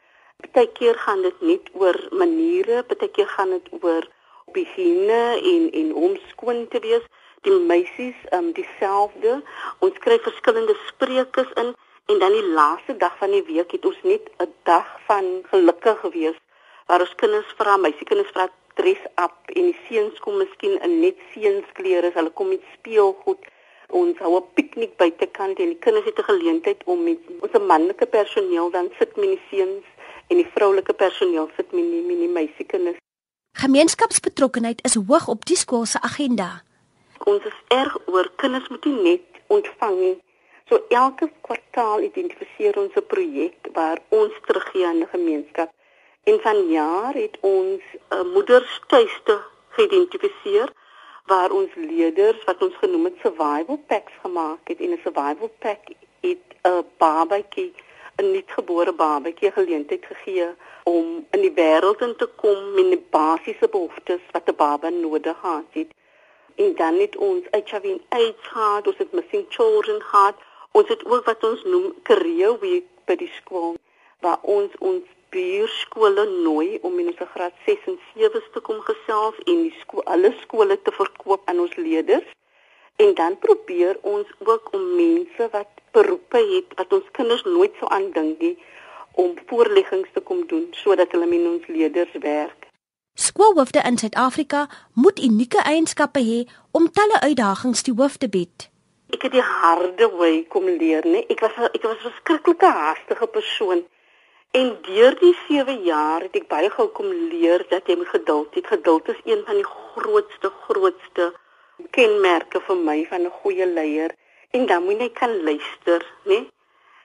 Baie 0.52 0.70
keer 0.78 0.94
gaan 0.94 1.22
dit 1.22 1.40
net 1.40 1.64
oor 1.72 1.98
maniere, 2.10 2.84
baie 2.88 3.10
keer 3.10 3.28
gaan 3.36 3.50
dit 3.50 3.68
oor 3.80 4.04
beginne 4.52 5.22
en 5.52 5.70
en 5.80 5.94
om 5.94 6.16
skoon 6.28 6.68
te 6.68 6.78
wees. 6.80 7.06
Die 7.42 7.58
meisies 7.72 8.18
um 8.32 8.52
dieselfde. 8.52 9.42
Ons 9.78 9.98
kry 9.98 10.18
verskillende 10.18 10.76
spreekers 10.86 11.52
in 11.62 11.74
En 12.06 12.18
dan 12.18 12.32
die 12.32 12.48
laaste 12.48 12.96
dag 12.96 13.16
van 13.18 13.30
die 13.30 13.42
week 13.42 13.70
het 13.70 13.84
ons 13.84 13.98
net 14.02 14.30
'n 14.38 14.52
dag 14.62 14.86
van 15.06 15.24
gelukkig 15.50 16.00
gewees 16.00 16.38
waar 16.86 17.00
ons 17.00 17.14
kinders 17.14 17.54
vra, 17.58 17.76
meisiekinders 17.76 18.30
vra 18.30 18.48
dress 18.74 19.02
up 19.24 19.38
en 19.46 19.64
die 19.70 19.78
seuns 19.88 20.18
kom 20.18 20.36
miskien 20.36 20.80
in 20.86 21.00
net 21.00 21.18
seunsklere, 21.32 22.10
hulle 22.14 22.30
kom 22.30 22.48
met 22.48 22.62
speelgoed. 22.74 23.42
Ons 23.88 24.18
hou 24.18 24.36
'n 24.36 24.52
piknik 24.54 24.96
buitekant 24.96 25.58
en 25.58 25.68
die 25.72 25.82
kinders 25.84 26.04
het 26.04 26.18
'n 26.18 26.30
geleentheid 26.32 26.84
om 26.84 27.02
met 27.02 27.18
ons 27.40 27.66
manlike 27.66 28.06
personeel 28.06 28.70
dan 28.70 28.90
sit 28.98 29.16
met 29.16 29.28
die 29.28 29.42
seuns 29.50 29.84
en 30.28 30.36
die 30.36 30.50
vroulike 30.54 30.92
personeel 30.92 31.48
sit 31.56 31.72
met 31.72 31.90
die 31.90 32.02
met 32.02 32.18
die 32.18 32.28
meisiekinders. 32.28 32.96
Gemeenskapsbetrokkenheid 33.52 34.84
is 34.84 34.94
hoog 34.94 35.28
op 35.28 35.44
die 35.44 35.56
skool 35.56 35.84
se 35.84 36.00
agenda. 36.00 36.62
Ons 37.24 37.44
is 37.44 37.58
erg 37.68 37.98
oor 38.06 38.30
kinders 38.36 38.68
moet 38.68 38.84
nie 38.84 39.02
net 39.02 39.22
ontvang 39.46 39.98
nie 39.98 40.16
So 40.68 40.80
elke 40.88 41.30
kwartaal 41.46 42.00
identifiseer 42.00 42.78
ons 42.82 42.94
'n 42.94 43.06
projek 43.06 43.68
waar 43.72 43.98
ons 44.08 44.32
teruggee 44.46 44.86
aan 44.86 45.02
die 45.02 45.12
gemeenskap. 45.16 45.70
En 46.30 46.40
vanjaar 46.40 47.14
het 47.14 47.36
ons 47.40 47.82
'n 47.92 48.14
uh, 48.14 48.24
moederstuiste 48.34 49.36
geïdentifiseer 49.76 50.72
waar 51.26 51.50
ons 51.50 51.70
leerders 51.74 52.44
wat 52.44 52.62
ons 52.62 52.76
genoem 52.82 53.04
het 53.04 53.18
survival 53.22 53.78
packs 53.86 54.12
gemaak 54.22 54.68
het 54.70 54.80
en 54.80 54.90
'n 54.90 55.00
survival 55.02 55.50
pack 55.58 55.82
het 56.20 56.44
'n 56.62 56.84
babatjie 56.98 57.72
'n 58.16 58.30
nuutgebore 58.30 58.92
babatjie 58.92 59.50
geleentheid 59.50 60.04
gegee 60.06 60.48
om 60.82 61.26
in 61.30 61.40
die 61.40 61.54
wêreld 61.60 62.00
in 62.00 62.16
te 62.16 62.28
kom 62.42 62.74
met 62.74 62.88
die 62.94 63.06
basiese 63.10 63.68
behoeftes 63.68 64.22
wat 64.32 64.48
'n 64.48 64.56
baba 64.56 64.88
nodig 64.88 65.36
het. 65.70 65.90
En 66.54 66.74
dan 66.74 66.94
het 66.94 67.16
ons 67.16 67.44
HIV 67.50 67.84
en 67.84 68.02
AIDS 68.08 68.46
gehad, 68.46 68.86
ons 68.86 68.98
het 68.98 69.12
missing 69.12 69.44
children 69.48 70.00
gehad, 70.02 70.34
Ons 70.76 70.88
het 70.92 71.04
ook 71.04 71.24
wat 71.24 71.44
ons 71.44 71.62
noem 71.64 71.92
career 72.02 72.58
week 72.60 72.88
by 73.08 73.14
die 73.16 73.30
skool 73.38 73.76
waar 74.24 74.42
ons 74.56 74.74
ons 74.84 75.04
buurskole 75.32 76.24
nooi 76.44 76.78
om 76.88 76.98
in 77.00 77.08
ons 77.12 77.22
graad 77.32 77.56
6 77.68 77.86
en 77.92 77.96
7 78.16 78.42
te 78.52 78.62
kom 78.66 78.82
gesels 78.88 79.38
en 79.44 79.62
die 79.62 79.72
skool 79.80 80.04
alle 80.14 80.32
skole 80.42 80.76
te 80.82 80.92
verkoop 80.98 81.48
aan 81.48 81.62
ons 81.64 81.78
leerders. 81.80 82.28
En 83.00 83.14
dan 83.14 83.38
probeer 83.46 83.96
ons 84.02 84.28
ook 84.44 84.68
om 84.76 84.84
mense 85.00 85.48
wat 85.56 85.82
beroepe 85.96 86.44
het 86.52 86.76
wat 86.80 86.92
ons 86.98 87.08
kinders 87.18 87.44
nooit 87.48 87.72
sou 87.80 87.90
aandink 87.98 88.44
nie 88.44 88.54
om 89.24 89.32
voorleggings 89.48 90.12
te 90.12 90.20
kom 90.20 90.44
doen 90.52 90.68
sodat 90.84 91.12
hulle 91.16 91.32
met 91.32 91.50
ons 91.54 91.66
leerders 91.72 92.20
werk. 92.20 92.68
Skoolhoofde 93.16 93.80
in 93.88 93.96
Suid-Afrika 93.96 94.66
moet 94.92 95.24
unieke 95.24 95.62
eienskappe 95.64 96.20
hê 96.20 96.40
om 96.76 96.92
talle 96.92 97.20
uitdagings 97.24 97.82
te 97.82 97.96
hoof 97.96 98.20
te 98.20 98.28
bied. 98.28 98.68
Ek 99.14 99.22
het 99.22 99.32
die 99.32 99.42
harde 99.42 100.08
wy 100.18 100.32
kom 100.50 100.64
leer, 100.66 101.06
nee. 101.06 101.26
Ek 101.30 101.40
was 101.44 101.54
ek 101.72 101.82
was 101.82 101.98
'n 101.98 102.08
verskriklike 102.08 102.70
haastige 102.78 103.26
persoon. 103.26 103.84
En 104.50 104.68
deur 104.82 105.14
die 105.20 105.36
7 105.48 105.82
jaar 105.82 106.20
het 106.26 106.36
ek 106.36 106.48
baie 106.48 106.70
gou 106.70 106.88
kom 106.88 107.10
leer 107.32 107.64
dat 107.68 107.86
jy 107.86 107.96
moet 107.96 108.08
geduld 108.08 108.54
hê. 108.54 108.62
Geduld 108.64 109.08
is 109.08 109.20
een 109.24 109.42
van 109.46 109.54
die 109.60 109.68
grootste 109.68 110.50
grootste 110.66 111.34
kenmerke 111.90 112.60
vir 112.68 112.76
my 112.88 112.98
van 113.10 113.26
'n 113.26 113.36
goeie 113.40 113.66
leier. 113.66 114.10
En 114.50 114.66
dan 114.66 114.84
moet 114.84 115.00
jy 115.00 115.10
kan 115.10 115.42
luister? 115.42 116.00
Nee? 116.24 116.50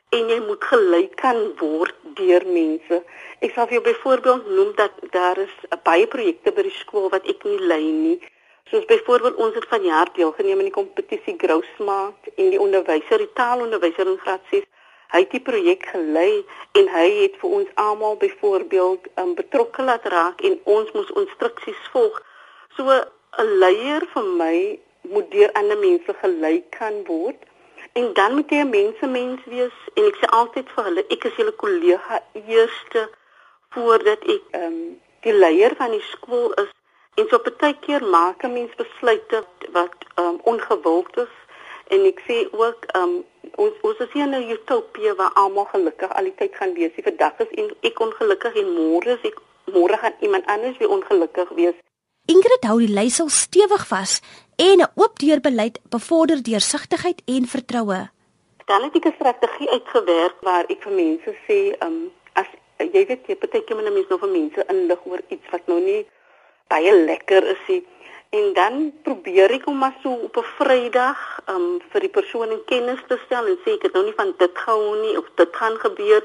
En 0.09 0.29
jy 0.29 0.39
moet 0.47 0.63
gelei 0.63 1.09
kan 1.23 1.39
word 1.57 1.95
deur 2.19 2.43
mense. 2.45 3.03
Ek 3.39 3.53
sal 3.53 3.67
vir 3.67 3.73
jou 3.77 3.83
byvoorbeeld 3.83 4.47
noem 4.47 4.71
dat 4.75 4.91
daar 5.11 5.37
is 5.37 5.55
baie 5.83 6.07
projekte 6.07 6.51
by 6.51 6.61
die 6.61 6.79
skool 6.83 7.09
wat 7.09 7.27
ek 7.27 7.43
nie 7.43 7.59
lei 7.59 7.85
nie. 7.91 8.19
Soos 8.69 8.85
byvoorbeeld 8.85 9.35
ons 9.35 9.55
het 9.55 9.67
vanjaar 9.67 10.09
deelgeneem 10.13 10.59
in 10.59 10.69
die 10.69 10.75
kompetisie 10.75 11.35
Grow 11.37 11.63
Smart 11.75 12.29
en 12.35 12.49
die 12.53 12.59
onderwyser, 12.59 13.17
die 13.17 13.33
taalonderwyser 13.33 14.07
in 14.07 14.19
graad 14.21 14.43
6, 14.49 14.67
hy 15.11 15.19
het 15.23 15.33
die 15.35 15.43
projek 15.43 15.85
gelei 15.91 16.45
en 16.79 16.87
hy 16.93 17.07
het 17.23 17.35
vir 17.41 17.55
ons 17.57 17.71
almal 17.83 18.15
byvoorbeeld 18.21 19.09
um, 19.19 19.33
betrokke 19.35 19.83
laat 19.83 20.05
raak 20.13 20.43
en 20.47 20.59
ons 20.63 20.91
moes 20.95 21.11
instruksies 21.23 21.81
volg. 21.95 22.21
So 22.77 22.87
'n 22.87 23.51
leier 23.63 24.05
vir 24.13 24.23
my 24.43 24.57
moet 25.01 25.31
deur 25.31 25.51
ander 25.59 25.77
mense 25.77 26.13
gelei 26.21 26.63
kan 26.77 27.03
word 27.07 27.39
en 27.99 28.13
dan 28.13 28.35
moet 28.35 28.51
jy 28.51 28.63
'n 28.63 28.69
mensemens 28.69 29.41
wees 29.45 29.77
en 29.95 30.03
ek 30.11 30.19
sê 30.19 30.27
altyd 30.39 30.69
vir 30.75 30.83
hulle 30.83 31.03
ek 31.15 31.25
is 31.29 31.37
julle 31.39 31.55
kollega 31.63 32.21
eerste 32.47 33.09
voordat 33.75 34.21
ek 34.35 34.43
ehm 34.51 34.67
um, 34.67 34.99
die 35.25 35.33
leier 35.33 35.75
van 35.75 35.91
die 35.91 36.05
skool 36.13 36.53
is 36.63 36.71
En 37.19 37.27
so 37.29 37.39
baie 37.43 37.75
keer 37.85 38.03
maak 38.15 38.43
'n 38.43 38.53
mens 38.53 38.75
besluite 38.75 39.43
wat 39.71 39.95
um, 40.15 40.37
ongewild 40.51 41.17
is 41.17 41.33
en 41.93 42.05
ek 42.11 42.19
sê 42.27 42.37
ook 42.51 42.85
um, 42.99 43.13
ons 43.55 43.73
ons 43.81 43.97
is 44.05 44.11
hier 44.13 44.27
in 44.27 44.35
'n 44.35 44.51
utopie 44.55 45.13
waar 45.19 45.33
almal 45.33 45.67
gelukkig 45.73 46.13
al 46.13 46.23
die 46.23 46.35
tyd 46.41 46.55
gaan 46.55 46.73
wees. 46.73 46.93
Die 46.95 47.03
vandag 47.03 47.39
is 47.45 47.51
en 47.61 47.67
ek 47.89 47.99
ongelukkig 47.99 48.55
en 48.61 48.69
môre 48.75 49.17
is 49.17 49.25
ek 49.31 49.41
môre 49.75 49.97
gaan 49.97 50.15
iemand 50.19 50.45
anders 50.45 50.77
weer 50.77 50.93
ongelukkig 50.97 51.49
wees. 51.49 51.77
Ingrid 52.25 52.63
hou 52.69 52.77
die 52.79 52.95
leiersel 52.99 53.29
stewig 53.29 53.83
vas 53.87 54.21
en 54.55 54.79
'n 54.79 54.91
oop 54.95 55.19
deurbeleid 55.19 55.79
bevorder 55.89 56.43
deursigtigheid 56.43 57.21
en 57.25 57.45
vertroue. 57.55 58.01
Dan 58.65 58.83
het 58.83 58.95
ek 58.95 59.05
'n 59.05 59.19
strategie 59.19 59.69
uitgewerk 59.69 60.37
waar 60.41 60.65
ek 60.69 60.81
vir 60.83 60.93
mense 60.93 61.35
sê, 61.47 61.75
um, 61.85 62.11
as 62.33 62.47
jy 62.77 63.05
weet 63.09 63.27
jy 63.27 63.35
baie 63.35 63.63
keer 63.63 63.75
moet 63.75 63.93
mense 63.93 64.09
nou 64.09 64.19
vir 64.19 64.33
mense 64.39 64.65
inlig 64.67 65.05
oor 65.05 65.21
iets 65.27 65.47
wat 65.51 65.67
nou 65.67 65.79
nie 65.79 66.05
baie 66.73 66.93
lekker 67.05 67.43
is 67.53 67.63
hy. 67.67 67.79
En 68.31 68.53
dan 68.55 68.75
probeer 69.03 69.51
ek 69.57 69.65
hom 69.67 69.81
maar 69.83 69.95
so 70.03 70.11
op 70.27 70.37
'n 70.39 70.51
Vrydag 70.57 71.19
um 71.53 71.65
vir 71.91 72.01
die 72.07 72.15
persoon 72.17 72.53
in 72.55 72.63
kennis 72.71 73.01
te 73.07 73.17
stel 73.25 73.47
en 73.51 73.57
sê 73.63 73.73
ek 73.77 73.87
het 73.87 73.93
nou 73.93 74.03
nie 74.05 74.19
van 74.21 74.31
dit 74.43 74.53
gehou 74.65 74.95
nie 75.01 75.17
of 75.21 75.27
dit 75.35 75.55
gaan 75.61 75.77
gebeur. 75.85 76.23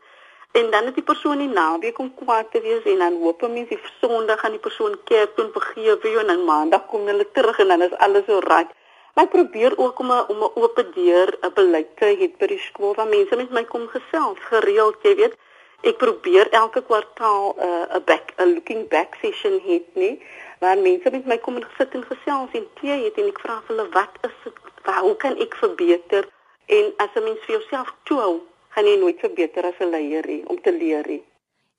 En 0.58 0.70
dan 0.70 0.84
het 0.88 0.94
die 0.94 1.08
persoon 1.10 1.38
nie 1.38 1.48
naweek 1.48 1.98
om 1.98 2.14
kwaad 2.20 2.50
te 2.50 2.60
wees 2.60 2.84
en 2.92 2.98
dan 2.98 3.18
hoop 3.22 3.42
mense 3.42 3.74
die 3.74 3.90
Sondag 4.00 4.40
gaan 4.40 4.54
die 4.56 4.66
persoon 4.68 4.94
kerk 5.04 5.34
toe 5.36 5.50
vergewe 5.52 6.18
en 6.20 6.26
dan 6.26 6.44
Maandag 6.44 6.86
kom 6.86 7.06
hulle 7.06 7.26
terug 7.32 7.58
en 7.58 7.68
dan 7.68 7.82
is 7.82 7.98
alles 8.04 8.24
so 8.26 8.38
reg. 8.38 8.70
Maar 9.14 9.24
ek 9.24 9.30
probeer 9.30 9.72
ook 9.78 9.98
om 9.98 10.10
'n 10.12 10.24
om 10.32 10.38
'n 10.44 10.54
oop 10.62 10.76
deur 10.94 11.28
'n 11.42 11.52
beleid 11.54 11.90
te 11.96 12.04
hê 12.04 12.30
by 12.38 12.46
die 12.46 12.64
skool 12.68 12.94
waar 12.94 13.08
mense 13.16 13.36
met 13.36 13.50
my 13.50 13.64
kom 13.64 13.88
gesels 13.88 14.38
gereeld, 14.50 14.96
jy 15.02 15.14
weet 15.16 15.34
ek 15.82 15.98
probeer 15.98 16.48
elke 16.50 16.82
kwartaal 16.82 17.54
'n 17.56 17.68
uh, 17.68 17.96
'n 17.96 18.04
back 18.04 18.32
'n 18.38 18.54
looking 18.54 18.88
back 18.88 19.16
session 19.20 19.60
hê 19.66 19.82
nie 19.94 20.20
waar 20.60 20.78
mense 20.78 21.10
met 21.10 21.26
my 21.26 21.38
kom 21.38 21.56
en 21.56 21.68
gesit 21.70 21.94
en 21.94 22.04
gesels 22.04 22.50
en 22.52 22.66
tee 22.80 22.96
eet 23.04 23.18
en 23.18 23.28
ek 23.28 23.40
vra 23.44 23.62
hulle 23.68 23.88
wat 23.98 24.18
is 24.28 24.36
dit 24.44 24.54
hoe 24.86 25.16
kan 25.16 25.36
ek 25.38 25.54
verbeter 25.54 26.28
en 26.66 26.92
as 26.96 27.10
'n 27.14 27.24
mens 27.24 27.40
vir 27.46 27.56
jouself 27.58 27.94
toe 28.04 28.40
gaan 28.74 28.86
jy 28.86 28.96
nooit 28.96 29.20
verbeter 29.20 29.64
as 29.64 29.80
'n 29.80 29.90
leier 29.90 30.26
nie 30.26 30.42
om 30.46 30.60
te 30.60 30.72
leer 30.72 31.06
nie 31.06 31.22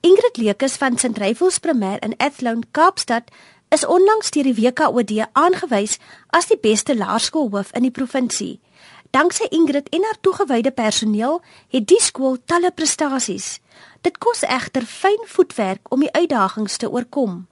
Ingrid 0.02 0.38
Lekus 0.38 0.78
van 0.78 0.98
St. 0.98 1.18
Reyfels 1.18 1.60
Primêr 1.60 2.00
in 2.06 2.14
Athlone 2.18 2.64
Kaapstad 2.72 3.32
is 3.70 3.86
onlangs 3.86 4.30
deur 4.32 4.44
die 4.44 4.56
WKOD 4.56 5.26
aangewys 5.34 5.98
as 6.30 6.48
die 6.48 6.60
beste 6.62 6.96
laerskoolhoof 6.96 7.74
in 7.76 7.88
die 7.88 7.92
provinsie. 7.92 8.60
Danksy 9.12 9.46
Ingrid 9.50 9.90
en 9.90 10.04
haar 10.04 10.20
toegewyde 10.22 10.72
personeel 10.72 11.42
het 11.70 11.88
die 11.88 12.02
skool 12.02 12.38
talle 12.46 12.72
prestasies. 12.72 13.60
Dit 14.02 14.18
kos 14.18 14.42
egter 14.42 14.84
fyn 14.84 15.24
voetwerk 15.26 15.94
om 15.94 16.04
die 16.04 16.12
uitdagings 16.12 16.78
te 16.78 16.90
oorkom. 16.92 17.46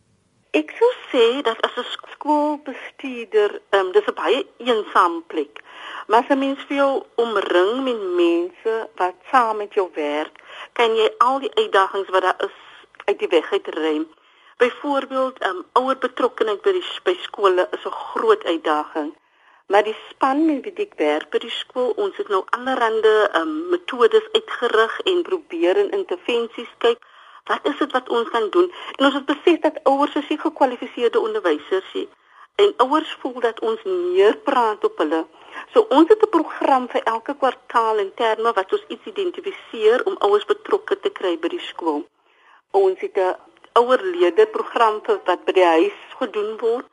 Ek 0.51 0.71
sou 0.79 0.91
sê 1.11 1.41
dat 1.47 1.61
as 1.67 1.75
'n 1.77 1.87
skoolbestuurder, 2.13 3.61
ehm 3.69 3.85
um, 3.85 3.91
dis 3.91 4.07
'n 4.07 4.19
baie 4.21 4.41
eensame 4.57 5.21
plek. 5.27 5.63
Maar 6.07 6.19
as 6.19 6.29
'n 6.29 6.39
mens 6.39 6.65
jou 6.67 7.03
omring 7.15 7.83
met 7.83 8.01
mense 8.23 8.89
wat 8.95 9.15
saam 9.31 9.57
met 9.57 9.73
jou 9.73 9.89
werk, 9.93 10.35
kan 10.73 10.95
jy 10.95 11.09
al 11.17 11.39
die 11.39 11.55
uitdagings 11.55 12.09
wat 12.09 12.21
daar 12.21 12.43
is 12.47 12.57
uit 13.05 13.19
die 13.19 13.27
weg 13.27 13.51
uitruim. 13.51 14.07
Byvoorbeeld, 14.57 15.39
ehm 15.39 15.55
um, 15.55 15.65
ouer 15.73 15.97
betrokkenheid 15.97 16.61
by 16.61 16.71
die 16.71 16.87
by 17.03 17.15
skole 17.21 17.67
is 17.71 17.85
'n 17.85 17.99
groot 18.11 18.43
uitdaging. 18.43 19.13
Maar 19.67 19.83
die 19.83 19.97
span 20.09 20.45
met 20.45 20.63
wie 20.63 20.73
ek 20.83 20.93
werk 21.01 21.31
by 21.33 21.39
die 21.41 21.53
skool, 21.53 21.93
ons 22.03 22.17
het 22.21 22.27
nou 22.29 22.43
allerlei 22.57 23.13
ehm 23.13 23.39
um, 23.39 23.53
metodes 23.71 24.27
uitgerig 24.37 24.99
en 25.11 25.23
probeer 25.29 25.79
en 25.83 25.89
intervensies 25.99 26.73
kyk. 26.85 27.01
Wat 27.49 27.65
is 27.71 27.79
dit 27.81 27.95
wat 27.97 28.09
ons 28.09 28.29
kan 28.35 28.45
doen? 28.53 28.69
En 28.97 29.07
ons 29.09 29.17
het 29.17 29.25
besef 29.31 29.57
dat 29.65 29.81
ouers 29.89 30.15
is 30.21 30.29
nie 30.29 30.37
gekwalifiseerde 30.43 31.19
onderwysers 31.19 31.89
nie. 31.97 32.05
En 32.61 32.73
ouers 32.85 33.17
voel 33.23 33.39
dat 33.47 33.59
ons 33.59 33.83
meer 33.89 34.37
praat 34.51 34.85
op 34.85 35.01
hulle. 35.01 35.25
So 35.73 35.85
ons 35.97 36.09
het 36.13 36.21
'n 36.21 36.33
program 36.37 36.89
vir 36.93 37.03
elke 37.03 37.35
kwartaal 37.35 37.97
in 38.05 38.13
terme 38.13 38.53
wat 38.53 38.71
ons 38.71 38.85
iets 38.87 39.05
identifiseer 39.13 40.05
om 40.05 40.21
ouers 40.27 40.45
betrokke 40.45 40.99
te 40.99 41.09
kry 41.09 41.37
by 41.39 41.47
die 41.47 41.65
skool. 41.73 42.05
Ons 42.71 42.99
het 42.99 43.17
'n 43.17 43.35
ouerlede 43.73 44.45
program 44.45 45.01
wat 45.25 45.45
by 45.45 45.51
die 45.51 45.71
huis 45.77 45.99
gedoen 46.19 46.57
word 46.57 46.85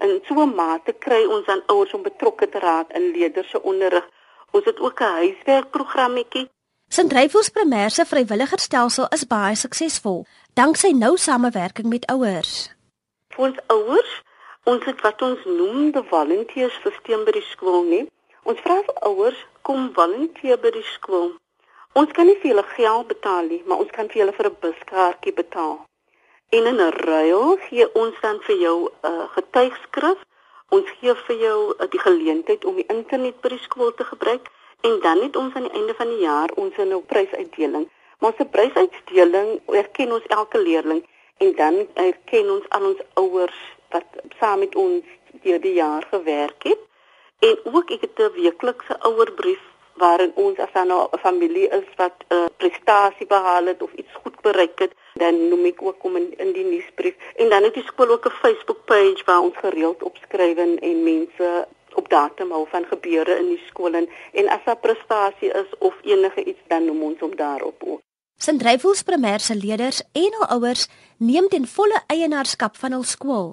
In 0.00 0.20
so 0.26 0.34
'n 0.42 0.54
mate 0.54 0.92
kry 0.92 1.24
ons 1.24 1.46
dan 1.46 1.62
ouers 1.66 1.94
om 1.94 2.02
betrokke 2.02 2.48
te 2.48 2.58
raak 2.58 2.92
in 2.92 3.10
leerders 3.10 3.50
se 3.50 3.62
onderrig. 3.62 4.08
Ons 4.50 4.64
het 4.64 4.80
ook 4.80 5.00
'n 5.00 5.14
huiswerkprogrammetjie. 5.20 6.48
St. 6.88 7.12
Reyfels 7.12 7.50
Primêr 7.50 7.90
se 7.90 8.04
vrywilligerstelsel 8.04 9.06
is 9.08 9.26
baie 9.26 9.54
suksesvol, 9.54 10.26
danksy 10.54 10.90
nou 10.90 11.16
samewerking 11.16 11.88
met 11.88 12.06
ouers. 12.06 12.70
Vir 13.34 13.44
ons 13.44 13.58
ouers, 13.66 14.22
ons 14.64 14.84
het 14.84 15.00
wat 15.00 15.22
ons 15.22 15.44
noem 15.44 15.90
die 15.90 16.02
volunteers 16.10 16.76
stelsel 16.82 17.24
by 17.24 17.32
die 17.32 17.48
skool 17.48 17.82
nie. 17.82 18.04
Ons 18.42 18.60
vra 18.60 18.76
vir 18.86 19.00
ouers 19.10 19.40
kom 19.62 19.90
volunteer 19.96 20.60
by 20.60 20.70
die 20.70 20.86
skool. 20.92 21.32
Ons 21.94 22.12
kan 22.12 22.26
nie 22.26 22.36
vir 22.42 22.50
hulle 22.52 22.66
geld 22.76 23.06
betaal 23.10 23.50
nie, 23.50 23.62
maar 23.66 23.78
ons 23.78 23.90
kan 23.90 24.08
vir 24.12 24.22
hulle 24.22 24.36
vir 24.38 24.50
'n 24.50 24.56
buskaartjie 24.60 25.34
betaal. 25.34 25.76
En 26.54 26.66
in 26.66 26.78
ruil 26.78 27.56
gee 27.66 27.86
ons 27.94 28.20
dan 28.20 28.36
vir 28.46 28.56
jou 28.56 28.76
'n 28.82 28.90
uh, 29.10 29.24
getuigskrif. 29.36 30.18
Ons 30.68 30.90
gee 30.98 31.14
vir 31.26 31.36
jou 31.36 31.58
uh, 31.70 31.88
die 31.94 32.00
geleentheid 32.00 32.64
om 32.64 32.76
die 32.78 32.86
internet 32.96 33.40
by 33.40 33.48
die 33.48 33.64
skool 33.64 33.94
te 33.94 34.04
gebruik 34.04 34.46
en 34.80 35.00
dan 35.06 35.22
het 35.22 35.36
ons 35.36 35.54
aan 35.54 35.66
die 35.66 35.76
einde 35.78 35.94
van 35.94 36.08
die 36.08 36.22
jaar 36.22 36.50
ons 36.54 36.76
'n 36.76 36.88
nou 36.88 37.00
prysuitdeling. 37.12 37.88
Maar 38.18 38.32
ons 38.38 38.50
prysuitdeling 38.50 39.48
erken 39.66 40.12
ons 40.12 40.26
elke 40.38 40.58
leerling 40.58 41.02
en 41.38 41.54
dan 41.54 41.74
erken 41.94 42.50
ons 42.50 42.68
al 42.68 42.84
ons 42.90 43.02
ouers 43.14 43.60
wat 43.90 44.06
saam 44.38 44.58
met 44.58 44.74
ons 44.74 45.04
deur 45.42 45.60
die 45.60 45.76
jaar 45.82 46.06
gewerk 46.10 46.62
het. 46.62 46.82
En 47.38 47.58
ook 47.72 47.90
ek 47.90 48.00
het 48.00 48.18
'n 48.18 48.32
weeklikse 48.40 49.00
ouerbrief 49.00 49.62
waarin 49.94 50.32
ons 50.34 50.58
as 50.58 50.72
dan 50.72 50.86
nou 50.86 51.08
'n 51.10 51.18
familie 51.18 51.68
is 51.68 51.88
wat 51.96 52.14
'n 52.28 52.34
uh, 52.34 52.46
prestasie 52.56 53.26
behaal 53.26 53.66
het 53.66 53.82
of 53.82 53.92
iets 53.92 54.14
bereik 54.46 54.78
het 54.84 54.92
dan 55.22 55.40
noem 55.48 55.64
ek 55.70 55.82
ook 55.82 56.04
om 56.08 56.16
in, 56.20 56.28
in 56.44 56.52
die 56.56 56.66
nuusbrief 56.66 57.32
en 57.42 57.50
dan 57.52 57.66
het 57.66 57.74
die 57.78 57.86
skool 57.90 58.10
ook 58.16 58.26
'n 58.28 58.38
Facebook 58.42 58.80
page 58.90 59.22
waar 59.26 59.46
ons 59.48 59.56
gereeld 59.64 60.02
opskryf 60.02 60.56
en, 60.66 60.78
en 60.78 61.02
mense 61.02 61.48
op 61.94 62.08
datum 62.08 62.50
hou 62.50 62.64
van 62.68 62.84
gebeure 62.84 63.38
in 63.38 63.48
die 63.54 63.62
skool 63.66 63.94
en, 63.94 64.08
en 64.32 64.48
as 64.48 64.64
daar 64.64 64.80
prestasie 64.86 65.52
is 65.62 65.70
of 65.78 65.94
enige 66.02 66.44
iets 66.44 66.62
dan 66.66 66.84
noem 66.84 67.02
ons 67.02 67.20
hom 67.20 67.36
daarop 67.36 67.82
ook. 67.86 68.00
Sindryfels 68.36 69.02
primêr 69.02 69.40
se 69.40 69.54
leerders 69.54 70.02
en 70.12 70.32
hul 70.38 70.48
ouers 70.56 70.88
neem 71.18 71.48
ten 71.48 71.66
volle 71.76 72.00
eienaarskap 72.06 72.76
van 72.76 72.92
hul 72.92 73.06
skool. 73.16 73.50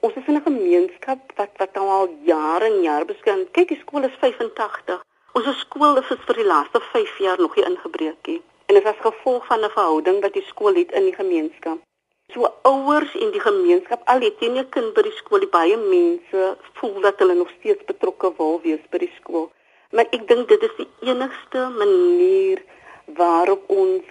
Ons 0.00 0.14
is 0.14 0.26
in 0.26 0.36
'n 0.36 0.48
gemeenskap 0.50 1.20
wat 1.36 1.52
wat 1.56 1.76
al 1.76 2.08
jare 2.24 2.64
en 2.64 2.82
jare 2.82 3.04
bestaan. 3.04 3.50
Kyk, 3.50 3.68
die 3.68 3.82
skool 3.84 4.04
is 4.04 4.16
85. 4.20 5.04
Ons 5.32 5.58
skool 5.58 5.98
is 5.98 6.08
vir 6.26 6.34
die 6.34 6.50
laaste 6.54 6.80
5 6.80 7.18
jaar 7.18 7.40
nog 7.40 7.56
nie 7.56 7.64
ingebreek 7.64 8.26
nie 8.26 8.42
en 8.72 8.78
dit 8.78 8.86
is 8.86 8.94
as 8.94 9.04
gevolg 9.12 9.46
van 9.46 9.64
'n 9.64 9.70
verhouding 9.70 10.20
wat 10.20 10.32
die 10.32 10.46
skool 10.48 10.74
het 10.74 10.92
in 10.92 11.04
die 11.04 11.14
gemeenskap. 11.14 11.78
So 12.32 12.48
ouers 12.62 13.14
en 13.14 13.30
die 13.30 13.40
gemeenskap, 13.40 14.00
al 14.04 14.20
het 14.20 14.40
jy 14.40 14.48
'n 14.48 14.68
kind 14.68 14.94
by 14.94 15.02
die 15.02 15.16
skool, 15.20 15.40
die 15.40 15.48
baie 15.58 15.76
mense 15.76 16.56
voel 16.72 17.00
dat 17.00 17.18
hulle 17.18 17.34
nog 17.34 17.50
steeds 17.58 17.84
betrokke 17.84 18.32
wil 18.36 18.60
wees 18.62 18.84
by 18.90 18.98
die 18.98 19.12
skool. 19.20 19.50
Maar 19.90 20.06
ek 20.10 20.28
dink 20.28 20.48
dit 20.48 20.62
is 20.62 20.76
die 20.76 20.88
enigste 21.00 21.68
manier 21.68 22.62
waarop 23.06 23.62
ons 23.66 24.02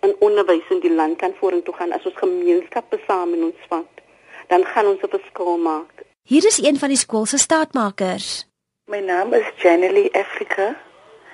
in 0.00 0.14
onderwys 0.18 0.68
in 0.70 0.80
die 0.80 0.94
land 0.94 1.16
kan 1.18 1.34
vorentoe 1.40 1.74
gaan 1.74 1.92
as 1.92 2.04
ons 2.04 2.16
gemeenskap 2.16 2.90
besame 2.90 3.36
in 3.36 3.44
ons 3.44 3.62
vat. 3.68 3.92
Dan 4.48 4.64
gaan 4.64 4.86
ons 4.86 5.02
'n 5.02 5.08
verskil 5.08 5.56
maak. 5.56 6.04
Hier 6.22 6.46
is 6.46 6.58
een 6.58 6.78
van 6.78 6.88
die 6.88 6.98
skool 6.98 7.26
se 7.26 7.38
staatmakers. 7.38 8.46
My 8.84 9.00
naam 9.00 9.32
is 9.32 9.46
Janelie 9.56 10.14
Africa. 10.14 10.76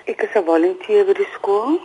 Ek 0.04 0.22
is 0.22 0.34
'n 0.34 0.44
volunteer 0.44 1.04
by 1.04 1.12
die 1.12 1.32
skool 1.34 1.80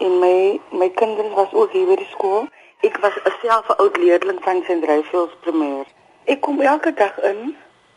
en 0.00 0.18
my 0.18 0.60
my 0.70 0.88
kinders 1.00 1.34
was 1.34 1.52
ook 1.52 1.72
hier 1.72 1.86
by 1.86 1.96
die 2.00 2.10
skool. 2.10 2.48
Ek 2.80 2.96
was 3.04 3.16
self 3.42 3.68
'n 3.68 3.78
oud 3.82 3.96
leerling 3.96 4.40
van 4.42 4.62
St. 4.62 4.84
Raffael's 4.90 5.34
Primêr. 5.44 5.86
Ek 6.24 6.40
kom 6.40 6.60
elke 6.60 6.92
dag 6.94 7.18
in, 7.20 7.56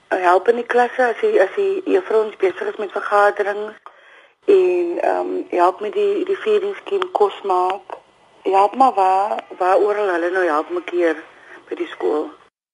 help 0.09 0.47
in 0.47 0.55
die 0.55 0.69
klasse 0.73 1.03
as 1.07 1.19
die 1.21 1.41
as 1.41 1.49
die 1.55 1.81
juffrouens 1.85 2.35
besig 2.35 2.67
is 2.71 2.79
met 2.81 2.91
vergaderings 2.91 3.73
en 4.45 4.99
ehm 5.01 5.19
um, 5.19 5.45
help 5.49 5.79
met 5.79 5.93
die 5.93 6.25
die 6.25 6.35
scheme 6.35 7.09
kos 7.11 7.41
maak. 7.43 7.97
Help 8.43 8.75
maar 8.75 8.93
waar 8.93 9.43
waar 9.57 9.77
oral 9.77 10.09
hulle 10.09 10.29
nou 10.29 10.45
help 10.45 10.69
my 10.69 10.81
keer 10.81 11.23
by 11.69 11.75
die 11.75 11.87
skool. 11.87 12.29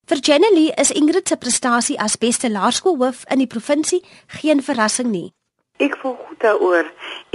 Vir 0.09 0.17
Jenny 0.17 0.71
is 0.75 0.91
Ingrid 0.91 1.27
se 1.27 1.37
prestasie 1.37 1.99
as 1.99 2.17
beste 2.17 2.49
laerskoolhoof 2.49 3.23
in 3.29 3.37
die 3.37 3.47
provinsie 3.47 4.05
geen 4.27 4.63
verrassing 4.63 5.11
nie. 5.11 5.33
Ek 5.79 5.93
voel 5.97 6.15
goed 6.25 6.39
daaroor 6.43 6.87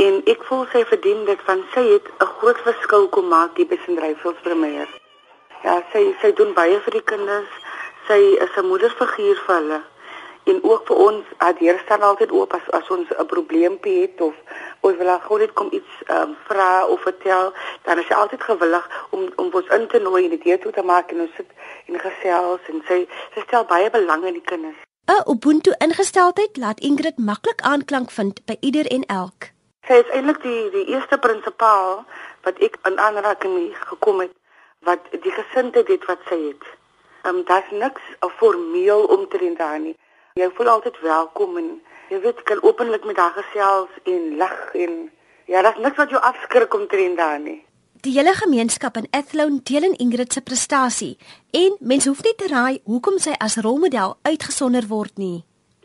en 0.05 0.17
ek 0.33 0.43
voel 0.49 0.67
sy 0.73 0.83
verdien 0.91 1.23
dit 1.25 1.45
van 1.47 1.63
sy 1.75 1.85
het 1.95 2.11
'n 2.25 2.27
groot 2.33 2.59
verskil 2.67 3.09
kom 3.15 3.29
maak 3.29 3.57
hier 3.57 3.71
by 3.71 3.79
Sindryfels 3.85 4.43
Premier. 4.43 4.89
Ja, 5.63 5.81
sy 5.93 6.03
sy 6.21 6.33
doen 6.33 6.53
baie 6.53 6.77
vir 6.81 6.93
die 6.99 7.07
kinders. 7.13 7.49
Sy 8.09 8.21
is 8.47 8.57
'n 8.57 8.69
moederfiguur 8.69 9.41
vir 9.47 9.55
hulle 9.55 9.81
en 10.45 10.63
ook 10.63 10.87
vir 10.87 10.97
ons 10.97 11.25
adheer 11.37 11.81
staan 11.85 12.03
altyd 12.11 12.37
oop 12.37 12.53
as 12.53 12.71
as 12.79 12.91
ons 12.97 13.09
'n 13.17 13.27
probleempie 13.35 14.01
het 14.01 14.21
of 14.21 14.35
ons 14.81 14.97
wil 14.97 15.19
gou 15.27 15.39
net 15.39 15.53
kom 15.53 15.69
iets 15.71 15.93
um, 16.09 16.37
vra 16.49 16.87
of 16.87 17.01
vertel 17.01 17.53
dan 17.83 17.99
is 17.99 18.07
sy 18.07 18.15
altyd 18.15 18.43
gewillig 18.43 18.89
om 19.11 19.29
om 19.37 19.49
ons 19.53 19.69
in 19.77 19.87
te 19.87 19.99
nooi 19.99 20.25
en 20.25 20.39
dit 20.39 20.61
toe 20.61 20.73
te 20.73 20.83
maak 20.83 21.11
en 21.13 21.21
ons 21.21 21.37
sit 21.37 21.51
en 21.87 22.01
gesels 22.09 22.73
en 22.73 22.83
sy 22.89 23.07
sy 23.35 23.41
stel 23.41 23.65
baie 23.65 23.91
belang 23.91 24.25
in 24.25 24.37
die 24.41 24.49
kinders 24.53 24.84
'n 25.09 25.31
Ubuntu 25.33 25.73
ingesteldheid 25.79 26.57
laat 26.57 26.81
Ingrid 26.81 27.19
maklik 27.19 27.61
aanklank 27.61 28.11
vind 28.11 28.45
by 28.47 28.57
ieder 28.61 28.87
en 28.87 29.05
elk 29.07 29.51
sy 29.89 30.01
is 30.05 30.15
eintlik 30.17 30.41
die 30.43 30.71
die 30.71 30.87
eerste 30.95 31.19
prinsipaal 31.19 32.05
wat 32.47 32.59
ek 32.59 32.79
in 32.89 32.99
aanraking 32.99 33.59
gekom 33.91 34.21
het 34.21 34.33
wat 34.89 35.13
die 35.13 35.37
gesindheid 35.41 35.89
het 35.89 36.05
wat 36.13 36.25
sy 36.29 36.41
het 36.49 36.65
Um, 37.27 37.45
daar's 37.45 37.71
niks 37.71 38.03
formeel 38.37 39.05
omtrent 39.05 39.59
daar 39.59 39.79
nie. 39.81 39.97
Jy 40.33 40.51
voel 40.55 40.69
altyd 40.69 41.01
welkom 41.01 41.57
en 41.57 41.69
jy 42.13 42.19
weet 42.21 42.43
kan 42.43 42.61
openlik 42.63 43.05
met 43.09 43.17
haar 43.17 43.33
gesels 43.33 43.89
en 44.05 44.37
lag 44.37 44.75
en 44.75 44.99
ja, 45.49 45.63
daar's 45.63 45.81
niks 45.81 45.97
wat 45.97 46.11
jou 46.13 46.21
afskrik 46.21 46.75
om 46.75 46.85
te 46.89 46.97
doen 46.97 47.17
daar 47.17 47.39
nie. 47.41 47.65
Die 48.05 48.13
hele 48.13 48.35
gemeenskap 48.37 48.99
in 49.01 49.07
Athlone 49.17 49.63
deel 49.65 49.83
in 49.83 49.95
Ingrid 49.97 50.33
se 50.33 50.43
prestasie 50.45 51.17
en 51.57 51.77
mense 51.81 52.11
hoef 52.11 52.19
nie 52.27 52.35
te 52.37 52.51
raai 52.51 52.83
hoekom 52.85 53.15
sy 53.17 53.33
as 53.41 53.55
rolmodel 53.65 54.19
uitgesonder 54.29 54.85
word 54.91 55.17
nie. 55.17 55.39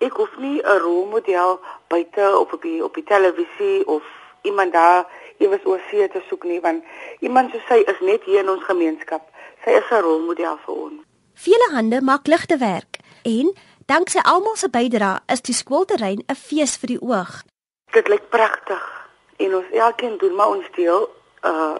Ek 0.03 0.17
hoef 0.19 0.33
nie 0.37 0.59
'n 0.59 0.79
rolmodel 0.83 1.59
buite 1.87 2.25
op 2.39 2.51
op 2.53 2.61
die 2.61 2.83
op 2.83 2.93
die 2.95 3.03
televisie 3.03 3.87
of 3.87 4.03
iemand 4.41 4.73
daar 4.73 5.07
iewers 5.37 5.65
oor 5.65 5.79
see 5.89 6.07
te 6.09 6.21
soek 6.29 6.43
nie 6.43 6.59
want 6.59 6.83
iemand 7.19 7.51
soos 7.51 7.63
sy 7.69 7.79
is 7.87 7.99
net 8.01 8.23
hier 8.23 8.43
in 8.43 8.49
ons 8.49 8.63
gemeenskap. 8.63 9.23
Sy 9.63 9.69
is 9.69 9.89
'n 9.91 10.03
rolmodel 10.03 10.57
vir 10.65 10.75
ons. 10.75 11.01
Vele 11.33 11.69
hande 11.71 12.01
maak 12.01 12.27
ligte 12.27 12.57
werk 12.57 12.99
en 13.23 13.55
Danksy 13.85 14.19
almal 14.19 14.55
se 14.55 14.69
bydrae 14.69 15.19
is 15.27 15.41
die 15.41 15.55
skoolterrein 15.55 16.23
'n 16.27 16.35
fees 16.35 16.77
vir 16.77 16.87
die 16.87 17.01
oog. 17.01 17.43
Dit 17.91 18.07
lyk 18.07 18.29
pragtig 18.29 19.07
en 19.37 19.55
ons 19.55 19.71
elkeen 19.71 20.17
doen 20.17 20.35
maar 20.35 20.49
ons 20.49 20.67
deel. 20.75 21.09
Uh 21.43 21.79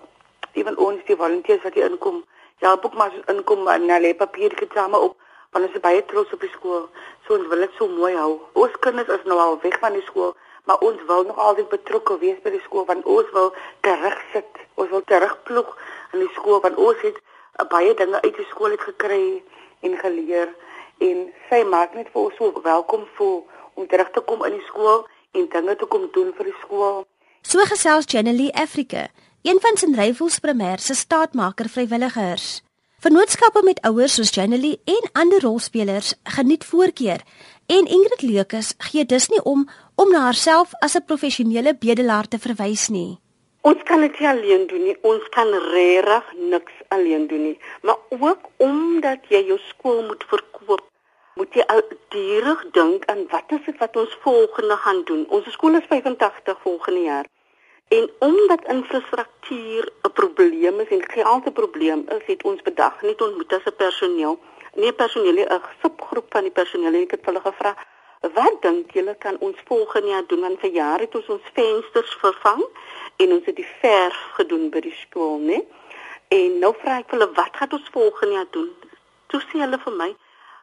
ewen 0.53 0.77
ons 0.77 1.01
die 1.07 1.15
volunteers 1.15 1.63
wat 1.63 1.73
hier 1.73 1.89
inkom, 1.89 2.23
ja, 2.63 2.75
boek 2.77 2.93
maar 2.93 3.13
inkom 3.31 3.67
en 3.67 3.89
hulle 3.89 4.13
papier 4.15 4.55
gesame 4.55 4.97
op 4.97 5.17
want 5.51 5.65
ons 5.65 5.75
is 5.77 5.81
baie 5.81 6.01
trots 6.05 6.33
op 6.33 6.43
die 6.45 6.51
skool. 6.53 6.83
So 7.25 7.33
ons 7.37 7.47
wil 7.49 7.63
dit 7.65 7.77
so 7.77 7.87
mooi 7.89 8.13
hou. 8.13 8.35
Ons 8.53 8.75
kinders 8.85 9.09
is 9.09 9.25
nou 9.25 9.39
al 9.41 9.57
weg 9.63 9.79
van 9.81 9.95
die 9.97 10.05
skool, 10.05 10.35
maar 10.69 10.83
ons 10.85 11.01
wil 11.09 11.25
nog 11.25 11.39
altyd 11.41 11.71
betrokke 11.71 12.19
wees 12.21 12.37
by 12.43 12.53
die 12.53 12.61
skool 12.65 12.85
want 12.85 13.07
ons 13.09 13.31
wil 13.33 13.49
terugsit. 13.85 14.61
Ons 14.77 14.91
wil 14.93 15.05
terugploeg 15.09 15.71
in 16.13 16.25
die 16.25 16.33
skool 16.37 16.61
want 16.65 16.77
ons 16.77 17.01
het 17.05 17.17
uh, 17.17 17.65
baie 17.71 17.93
dinge 17.97 18.21
uit 18.21 18.35
die 18.35 18.49
skool 18.51 18.75
het 18.75 18.85
gekry 18.91 19.41
en 19.81 19.97
geleer 19.97 20.53
en 20.99 21.29
sy 21.49 21.63
maak 21.71 21.95
net 21.95 22.11
vir 22.13 22.27
ons 22.27 22.37
so 22.37 22.61
welkom 22.65 23.07
voel 23.17 23.39
om 23.79 23.87
terug 23.87 24.11
te 24.13 24.21
kom 24.29 24.43
in 24.45 24.57
die 24.57 24.67
skool 24.67 25.05
en 25.33 25.47
dinge 25.53 25.75
te 25.79 25.87
kom 25.89 26.09
doen 26.13 26.33
vir 26.37 26.51
die 26.51 26.59
skool. 26.61 27.05
So 27.41 27.63
gesels 27.65 28.09
Jenny 28.11 28.51
Africa, 28.53 29.07
een 29.41 29.59
van 29.61 29.77
Sint-Ryfels 29.77 30.39
Primêr 30.39 30.79
se 30.79 30.93
staatmaker 30.93 31.69
vrywilligers. 31.69 32.61
Vennootskappe 32.99 33.61
met 33.63 33.81
ouers 33.81 34.13
soos 34.13 34.33
Jenny 34.35 34.77
en 34.83 35.09
ander 35.11 35.41
rolspelers 35.41 36.13
geniet 36.23 36.65
voorkeur 36.65 37.21
en 37.65 37.85
Ingrid 37.85 38.21
Leukus 38.21 38.73
gee 38.77 39.05
dus 39.05 39.29
nie 39.29 39.43
om 39.43 39.69
om 39.95 40.11
na 40.11 40.19
haarself 40.19 40.73
as 40.79 40.95
'n 40.95 41.05
professionele 41.05 41.75
bedelaar 41.75 42.27
te 42.27 42.39
verwys 42.39 42.89
nie. 42.89 43.19
Ons 43.61 43.83
kan 43.83 44.01
dit 44.01 44.19
alleen 44.19 44.67
doen 44.67 44.83
nie. 44.83 44.97
Ons 45.01 45.29
kan 45.29 45.47
regtig 45.47 46.33
niks 46.37 46.73
alleen 46.87 47.27
doen 47.27 47.43
nie. 47.43 47.59
Maar 47.81 47.97
ook 48.09 48.39
omdat 48.57 49.19
jy 49.29 49.45
jou 49.45 49.59
skool 49.59 50.01
moet 50.03 50.23
verkoop 50.27 50.87
moet 51.35 51.53
jy 51.53 51.63
altyd 51.67 52.73
dink 52.73 53.05
aan 53.05 53.27
wat 53.31 53.43
is 53.47 53.65
dit 53.65 53.77
wat 53.77 53.95
ons 53.95 54.17
volgende 54.21 54.75
gaan 54.75 55.03
doen. 55.03 55.25
Ons 55.29 55.51
skool 55.51 55.75
is 55.75 55.85
85 55.87 56.57
volgende 56.61 56.99
jaar. 56.99 57.25
En 57.89 58.09
omdat 58.19 58.67
infrastruktuur 58.67 59.91
'n 60.01 60.11
probleem 60.13 60.79
is 60.79 60.87
en 60.87 61.09
geld 61.09 61.45
'n 61.45 61.53
probleem 61.53 62.01
is, 62.17 62.25
het 62.25 62.43
ons 62.43 62.61
bedag 62.61 63.01
net 63.01 63.21
ontmoet 63.21 63.53
as 63.53 63.65
'n 63.65 63.75
personeel, 63.75 64.39
nie 64.73 64.93
personeel 64.93 65.33
nie, 65.33 65.47
'n 65.53 65.61
subgroep 65.81 66.25
van 66.29 66.41
die 66.41 66.57
personeel 66.59 66.93
en 66.93 67.01
ek 67.01 67.11
het 67.11 67.25
hulle 67.25 67.39
gevra, 67.39 67.71
"Wat 68.19 68.55
dink 68.61 68.91
julle 68.91 69.15
kan 69.15 69.37
ons 69.39 69.57
volgende 69.65 70.07
jaar 70.07 70.27
doen? 70.27 70.39
Want 70.39 70.59
vir 70.59 70.69
jare 70.69 71.01
het 71.01 71.15
ons 71.15 71.27
ons 71.27 71.51
vensters 71.53 72.13
vervang 72.25 72.63
en 73.15 73.31
ons 73.31 73.45
het 73.45 73.55
die 73.55 73.71
verf 73.81 74.19
gedoen 74.37 74.69
by 74.69 74.79
die 74.79 74.97
skool, 75.03 75.37
né? 75.39 75.59
En 76.27 76.59
nou 76.59 76.73
vra 76.81 76.97
ek 76.97 77.11
hulle, 77.11 77.31
"Wat 77.33 77.55
gaan 77.57 77.71
ons 77.71 77.89
volgende 77.91 78.33
jaar 78.33 78.51
doen?" 78.51 78.71
Toe 79.27 79.41
sê 79.41 79.59
hulle 79.59 79.79
vir 79.79 79.93
my, 79.93 80.15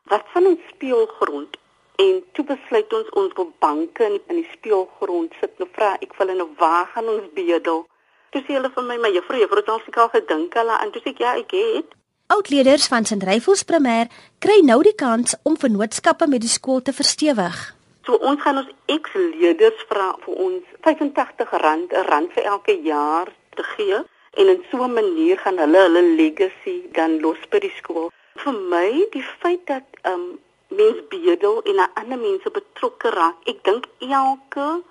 wat 0.03 0.25
van 0.33 0.47
ons 0.47 0.61
speelgrond 0.69 1.57
en 1.97 2.23
toe 2.33 2.45
besluit 2.45 2.93
ons 2.93 3.13
ons 3.23 3.37
wil 3.37 3.53
banke 3.65 4.05
in 4.05 4.17
die, 4.17 4.23
in 4.29 4.41
die 4.43 4.49
speelgrond 4.53 5.37
sit. 5.41 5.53
Nou 5.59 5.69
vra 5.77 5.95
ek 6.01 6.15
vir 6.15 6.27
hulle 6.27 6.39
nou 6.39 6.49
waar 6.61 6.89
gaan 6.95 7.09
ons 7.09 7.29
bedel? 7.37 7.85
Toe 8.33 8.43
sê 8.43 8.57
hulle 8.59 8.73
vir 8.75 8.89
my 8.89 8.99
my 9.05 9.13
juffrou 9.15 9.41
juffrou 9.41 9.63
het 9.63 9.71
ons 9.75 10.03
al 10.05 10.13
gedink 10.17 10.59
hulle 10.61 10.81
en 10.83 10.93
toe 10.93 11.03
sê 11.05 11.15
ek 11.15 11.23
ja 11.25 11.37
ek 11.41 11.55
het. 11.57 11.95
Oudleerders 12.35 12.89
van 12.91 13.07
St. 13.07 13.23
Ryfels 13.23 13.63
Primêr 13.65 14.11
kry 14.43 14.59
nou 14.67 14.81
die 14.83 14.97
kans 14.99 15.37
om 15.47 15.57
vennootskappe 15.57 16.27
met 16.27 16.43
die 16.43 16.51
skool 16.51 16.83
te 16.83 16.93
verstewig. 16.97 17.61
So 18.07 18.19
ons 18.31 18.43
gaan 18.43 18.59
ons 18.63 18.73
ex-leerders 18.91 19.85
vra 19.91 20.13
vir 20.25 20.43
ons 20.49 20.75
R85 20.83 21.55
'n 21.55 22.05
rand 22.11 22.33
vir 22.35 22.45
elke 22.45 22.75
jaar 22.83 23.31
te 23.55 23.63
gee. 23.75 24.03
En 24.37 24.49
in 24.53 24.63
so 24.71 24.85
'n 24.85 24.93
manier 24.93 25.39
gaan 25.39 25.59
hulle 25.59 25.79
hulle 25.87 26.03
legacy 26.03 26.77
dan 26.93 27.21
los 27.21 27.39
by 27.51 27.59
die 27.59 27.73
skool. 27.79 28.11
Vir 28.43 28.53
my 28.53 29.07
die 29.13 29.25
feit 29.41 29.67
dat 29.67 29.87
um 30.05 30.39
mens 30.69 31.01
bedel 31.09 31.63
en 31.63 31.91
ander 31.95 32.19
mense 32.19 32.51
betrokke 32.51 33.11
raak. 33.11 33.37
Ek 33.45 33.63
dink 33.65 33.87
elke 33.99 34.83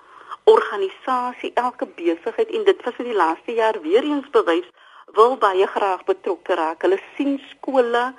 organisasie, 0.43 1.51
elke 1.53 1.85
besigheid 1.97 2.49
en 2.49 2.63
dit 2.63 2.83
was 2.85 2.97
in 3.01 3.09
die 3.09 3.17
laaste 3.17 3.53
jaar 3.53 3.81
weer 3.81 4.03
eens 4.03 4.29
bewys 4.29 4.67
wil 5.13 5.37
baie 5.37 5.67
graag 5.67 6.03
betrokke 6.03 6.55
raak. 6.55 6.81
Hulle 6.81 6.99
sien 7.15 7.39
skole 7.51 8.13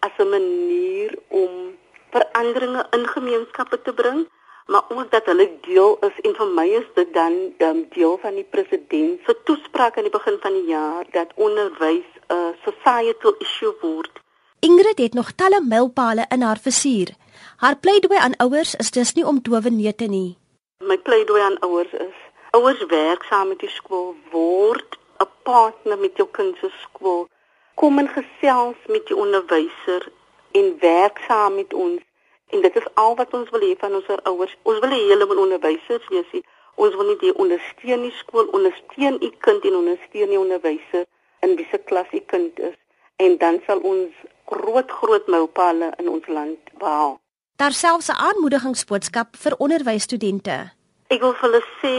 as 0.00 0.14
'n 0.18 0.28
manier 0.28 1.18
om 1.28 1.76
veranderinge 2.10 2.86
in 2.90 3.06
gemeenskappe 3.08 3.82
te 3.82 3.92
bring, 3.92 4.28
maar 4.66 4.84
ook 4.88 5.10
dat 5.10 5.24
hulle 5.24 5.50
deel 5.60 5.96
is 6.00 6.16
en 6.22 6.34
vir 6.34 6.46
my 6.46 6.68
is 6.80 6.88
dit 6.94 7.14
dan 7.14 7.34
dan 7.58 7.86
deel 7.90 8.18
van 8.24 8.34
die 8.34 8.48
president 8.54 9.20
se 9.26 9.36
toespraak 9.44 9.96
aan 9.96 10.08
die 10.08 10.18
begin 10.18 10.38
van 10.40 10.52
die 10.52 10.68
jaar 10.74 11.04
dat 11.10 11.34
onderwys 11.34 12.08
'n 12.28 12.54
societal 12.64 13.34
issue 13.38 13.74
word 13.80 14.21
Ingrid 14.66 14.98
het 14.98 15.14
nog 15.14 15.30
talle 15.32 15.60
mylpale 15.60 16.24
in 16.28 16.42
haar 16.42 16.58
vizier. 16.62 17.08
Haar 17.56 17.76
pleidooi 17.76 18.18
aan 18.18 18.36
ouers 18.36 18.74
is 18.74 18.90
dus 18.90 19.12
nie 19.12 19.24
om 19.26 19.40
dowe 19.42 19.70
neute 19.70 20.04
nie. 20.04 20.36
My 20.78 20.98
pleidooi 20.98 21.42
aan 21.42 21.58
ouers 21.66 21.92
is: 21.92 22.18
ouers 22.50 22.84
werk 22.86 23.24
saam 23.30 23.48
met 23.48 23.58
die 23.58 23.70
skool, 23.78 24.14
word 24.30 24.98
'n 25.24 25.26
partner 25.42 25.98
met 25.98 26.16
jou 26.16 26.28
kind 26.38 26.56
se 26.60 26.70
skool. 26.82 27.26
Kom 27.74 27.98
en 27.98 28.08
gesels 28.08 28.78
met 28.86 29.06
die 29.06 29.16
onderwyser 29.16 30.06
en 30.52 30.78
werk 30.78 31.18
saam 31.28 31.54
met 31.54 31.74
ons. 31.74 32.00
En 32.50 32.62
dit 32.62 32.76
is 32.76 32.94
al 32.94 33.16
wat 33.16 33.34
ons 33.34 33.50
wil 33.50 33.66
hê 33.66 33.72
van 33.78 33.94
ons 33.94 34.06
ouers. 34.22 34.56
Ons 34.62 34.78
wil 34.78 34.90
hê 34.90 35.00
hulle 35.08 35.26
moet 35.26 35.42
onderwysers 35.46 36.06
wees. 36.08 36.30
Ons 36.74 36.94
wil 36.94 37.06
nie 37.06 37.18
die 37.18 37.34
ondersteun 37.34 38.02
die 38.02 38.14
skool 38.22 38.46
ondersteun 38.46 39.16
u 39.26 39.30
kind 39.38 39.64
en 39.64 39.80
ondersteun 39.82 40.28
die 40.28 40.42
onderwyser 40.44 41.04
in 41.40 41.56
wie 41.56 41.66
se 41.70 41.78
klas 41.78 42.12
u 42.12 42.20
kind 42.34 42.58
is 42.58 42.78
en 43.16 43.38
dan 43.38 43.60
sal 43.66 43.78
ons 43.78 44.10
groot 44.44 44.90
groot 44.90 45.26
mylpale 45.26 45.92
in 45.98 46.08
ons 46.08 46.26
land 46.26 46.58
behaal. 46.78 47.18
Daar 47.56 47.72
selfs 47.72 48.08
'n 48.08 48.22
aanmoedigingsboodskap 48.28 49.36
vir 49.36 49.54
onderwysstudente. 49.56 50.72
Ek 51.06 51.20
wil 51.20 51.32
vir 51.32 51.48
hulle 51.48 51.64
sê, 51.80 51.96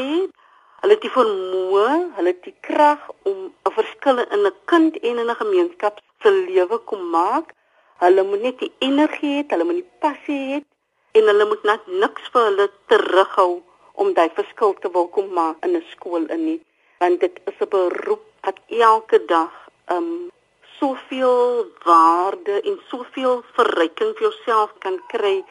hulle 0.81 0.93
het 0.93 1.01
die 1.01 1.15
vermoë, 1.19 1.89
hulle 2.15 2.31
het 2.33 2.43
die 2.43 2.55
krag 2.59 3.01
om 3.23 3.53
'n 3.69 3.73
verskil 3.79 4.17
in 4.17 4.45
'n 4.45 4.53
kind 4.65 4.97
en 4.97 5.17
in 5.17 5.29
'n 5.29 5.41
gemeenskap 5.43 5.99
se 6.21 6.29
lewe 6.31 6.77
kom 6.77 7.09
maak. 7.09 7.53
Hulle 7.99 8.23
moet 8.23 8.41
net 8.41 8.59
die 8.59 8.73
energie 8.79 9.43
hê, 9.43 9.45
hulle 9.47 9.63
moet 9.63 9.81
die 9.81 9.91
passie 9.99 10.41
hê 10.51 10.63
en 11.11 11.23
hulle 11.29 11.45
moet 11.45 11.63
net 11.63 11.87
niks 11.87 12.23
vir 12.33 12.43
hulle 12.49 12.67
terughou 12.87 13.61
om 13.93 14.13
daai 14.13 14.29
verskil 14.33 14.73
te 14.81 14.89
wil 14.91 15.07
kom 15.07 15.33
maak 15.33 15.57
in 15.65 15.75
'n 15.75 15.83
skool 15.93 16.25
in 16.25 16.45
nie, 16.45 16.61
want 16.99 17.19
dit 17.19 17.39
is 17.45 17.59
'n 17.59 17.69
beroep 17.69 18.23
wat 18.41 18.59
elke 18.67 19.25
dag 19.25 19.53
um 19.95 20.31
soveel 20.79 21.67
waarde 21.83 22.61
en 22.61 22.79
soveel 22.87 23.43
verryking 23.57 24.13
vir 24.17 24.27
jouself 24.29 24.71
kan 24.79 24.99
kry 25.07 25.43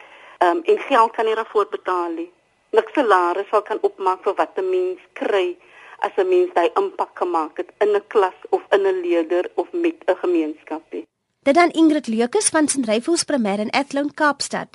um 0.47 0.61
en 0.63 0.79
geld 0.87 1.11
kan 1.15 1.27
jy 1.27 1.35
daarvoor 1.35 1.67
betaal 1.71 2.09
nie. 2.17 2.31
Niks 2.71 2.93
salaris 2.93 3.49
sal 3.49 3.61
kan 3.61 3.79
opmaak 3.81 4.23
vir 4.23 4.35
wat 4.35 4.57
'n 4.57 4.69
mens 4.69 4.99
kry 5.13 5.57
as 5.99 6.11
'n 6.17 6.29
mens 6.29 6.53
daai 6.53 6.69
impak 6.81 7.13
gemaak 7.21 7.57
het 7.57 7.71
in 7.79 7.95
'n 7.95 8.07
klas 8.07 8.39
of 8.49 8.61
in 8.71 8.85
'n 8.85 9.01
leerder 9.01 9.45
of 9.55 9.67
met 9.71 9.97
'n 10.07 10.15
gemeenskap 10.15 10.83
nie. 10.91 11.05
Dit 11.43 11.55
dan 11.55 11.69
Ingrid 11.69 12.07
Leukus 12.07 12.49
van 12.49 12.67
St. 12.67 12.85
Rafels 12.85 13.23
Primêr 13.23 13.59
in 13.59 13.69
Athlone 13.69 14.13
Kaapstad. 14.13 14.67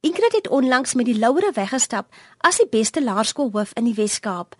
Ingrid 0.00 0.32
het 0.32 0.48
onlangs 0.48 0.94
met 0.94 1.04
die 1.04 1.18
Laure 1.18 1.50
weggestap 1.52 2.06
as 2.38 2.56
die 2.56 2.68
beste 2.68 3.02
laerskoolhoof 3.02 3.70
in 3.74 3.84
die 3.84 3.94
Wes-Kaap. 3.94 4.54